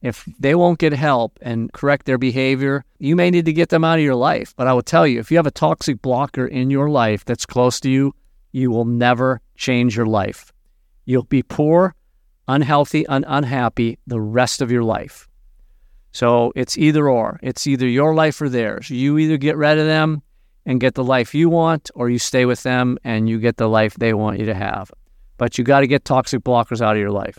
if 0.02 0.26
they 0.40 0.56
won't 0.56 0.80
get 0.80 0.94
help 0.94 1.38
and 1.42 1.72
correct 1.74 2.06
their 2.06 2.18
behavior, 2.18 2.84
you 3.00 3.16
may 3.16 3.30
need 3.30 3.46
to 3.46 3.54
get 3.54 3.70
them 3.70 3.84
out 3.84 4.00
of 4.00 4.06
your 4.06 4.16
life. 4.16 4.54
But 4.56 4.68
I 4.68 4.74
will 4.74 4.82
tell 4.82 5.06
you, 5.06 5.20
if 5.20 5.30
you 5.30 5.38
have 5.38 5.48
a 5.48 5.52
toxic 5.52 6.02
blocker 6.02 6.48
in 6.48 6.70
your 6.70 6.90
life 6.90 7.24
that's 7.24 7.46
close 7.46 7.80
to 7.82 7.90
you, 7.90 8.16
you 8.52 8.72
will 8.72 8.86
never 8.86 9.42
change 9.56 9.96
your 9.96 10.08
life. 10.08 10.52
You'll 11.06 11.24
be 11.24 11.44
poor, 11.44 11.96
unhealthy, 12.48 13.06
and 13.08 13.26
unhappy 13.28 14.00
the 14.08 14.20
rest 14.20 14.62
of 14.62 14.72
your 14.72 14.84
life. 14.84 15.28
So 16.12 16.52
it's 16.56 16.78
either 16.78 17.10
or. 17.10 17.40
It's 17.42 17.66
either 17.68 17.88
your 17.88 18.14
life 18.14 18.42
or 18.42 18.50
theirs. 18.50 18.90
You 18.90 19.18
either 19.18 19.38
get 19.38 19.56
rid 19.56 19.80
of 19.80 19.86
them 19.86 20.22
and 20.66 20.80
get 20.80 20.96
the 20.96 21.04
life 21.04 21.34
you 21.34 21.50
want, 21.50 21.90
or 21.96 22.10
you 22.10 22.20
stay 22.20 22.46
with 22.46 22.64
them 22.64 22.98
and 23.04 23.28
you 23.28 23.40
get 23.40 23.58
the 23.58 23.70
life 23.70 23.96
they 23.96 24.14
want 24.14 24.40
you 24.40 24.46
to 24.46 24.54
have. 24.54 24.92
But 25.38 25.58
you 25.58 25.64
got 25.64 25.80
to 25.80 25.88
get 25.88 26.06
toxic 26.06 26.44
blockers 26.44 26.82
out 26.82 26.96
of 26.96 27.00
your 27.00 27.12
life. 27.12 27.38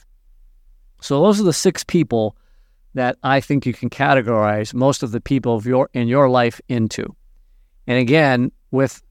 So 1.01 1.23
those 1.23 1.41
are 1.41 1.45
the 1.45 1.53
six 1.53 1.85
people 1.85 2.37
that 2.95 3.17
I 3.23 3.41
think 3.41 3.65
you 3.65 3.73
can 3.73 3.91
categorize 3.91 4.75
most 4.75 5.03
of 5.03 5.13
the 5.13 5.21
people 5.21 5.55
of 5.55 5.67
your 5.67 5.89
in 5.93 6.09
your 6.09 6.29
life 6.29 6.61
into. 6.69 7.15
And 7.87 7.99
again, 7.99 8.53
with 8.71 9.03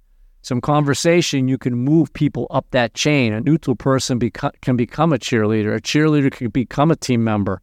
some 0.41 0.61
conversation, 0.61 1.47
you 1.47 1.57
can 1.57 1.75
move 1.75 2.11
people 2.13 2.47
up 2.49 2.65
that 2.71 2.93
chain. 2.93 3.33
A 3.33 3.41
neutral 3.41 3.75
person 3.75 4.19
beco- 4.19 4.53
can 4.61 4.75
become 4.75 5.13
a 5.13 5.17
cheerleader. 5.17 5.75
A 5.75 5.81
cheerleader 5.81 6.31
can 6.31 6.49
become 6.49 6.91
a 6.91 6.95
team 6.95 7.23
member. 7.23 7.61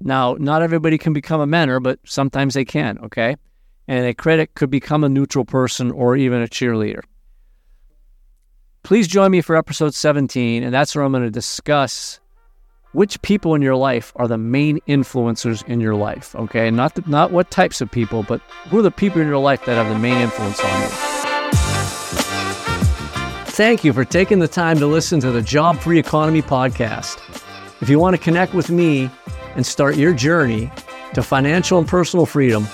Now, 0.00 0.36
not 0.38 0.62
everybody 0.62 0.98
can 0.98 1.12
become 1.12 1.40
a 1.40 1.46
mentor, 1.46 1.80
but 1.80 1.98
sometimes 2.04 2.54
they 2.54 2.64
can, 2.64 2.98
okay? 3.04 3.36
and 3.90 4.06
a 4.06 4.14
critic 4.14 4.54
could 4.54 4.70
become 4.70 5.02
a 5.02 5.08
neutral 5.08 5.44
person 5.44 5.90
or 5.90 6.16
even 6.16 6.40
a 6.40 6.46
cheerleader. 6.46 7.00
Please 8.84 9.08
join 9.08 9.32
me 9.32 9.40
for 9.40 9.56
episode 9.56 9.94
17, 9.94 10.62
and 10.62 10.72
that's 10.72 10.94
where 10.94 11.04
I'm 11.04 11.10
going 11.10 11.24
to 11.24 11.30
discuss 11.30 12.20
which 12.92 13.20
people 13.22 13.56
in 13.56 13.62
your 13.62 13.74
life 13.74 14.12
are 14.14 14.28
the 14.28 14.38
main 14.38 14.78
influencers 14.86 15.66
in 15.66 15.80
your 15.80 15.96
life. 15.96 16.36
Okay, 16.36 16.70
not 16.70 16.94
the, 16.94 17.02
not 17.08 17.32
what 17.32 17.50
types 17.50 17.80
of 17.80 17.90
people, 17.90 18.22
but 18.22 18.40
who 18.68 18.78
are 18.78 18.82
the 18.82 18.92
people 18.92 19.20
in 19.20 19.26
your 19.26 19.38
life 19.38 19.64
that 19.64 19.74
have 19.74 19.88
the 19.88 19.98
main 19.98 20.18
influence 20.18 20.60
on 20.60 20.82
you. 20.82 20.88
Thank 23.50 23.82
you 23.82 23.92
for 23.92 24.04
taking 24.04 24.38
the 24.38 24.48
time 24.48 24.78
to 24.78 24.86
listen 24.86 25.18
to 25.18 25.32
the 25.32 25.42
Job 25.42 25.80
Free 25.80 25.98
Economy 25.98 26.42
podcast. 26.42 27.18
If 27.82 27.88
you 27.88 27.98
want 27.98 28.14
to 28.14 28.22
connect 28.22 28.54
with 28.54 28.70
me 28.70 29.10
and 29.56 29.64
start 29.64 29.96
your 29.96 30.12
journey 30.12 30.70
to 31.14 31.22
financial 31.22 31.78
and 31.78 31.88
personal 31.88 32.26
freedom, 32.26 32.66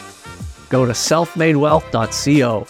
go 0.68 0.84
to 0.86 0.92
selfmadewealth.co. 0.92 2.66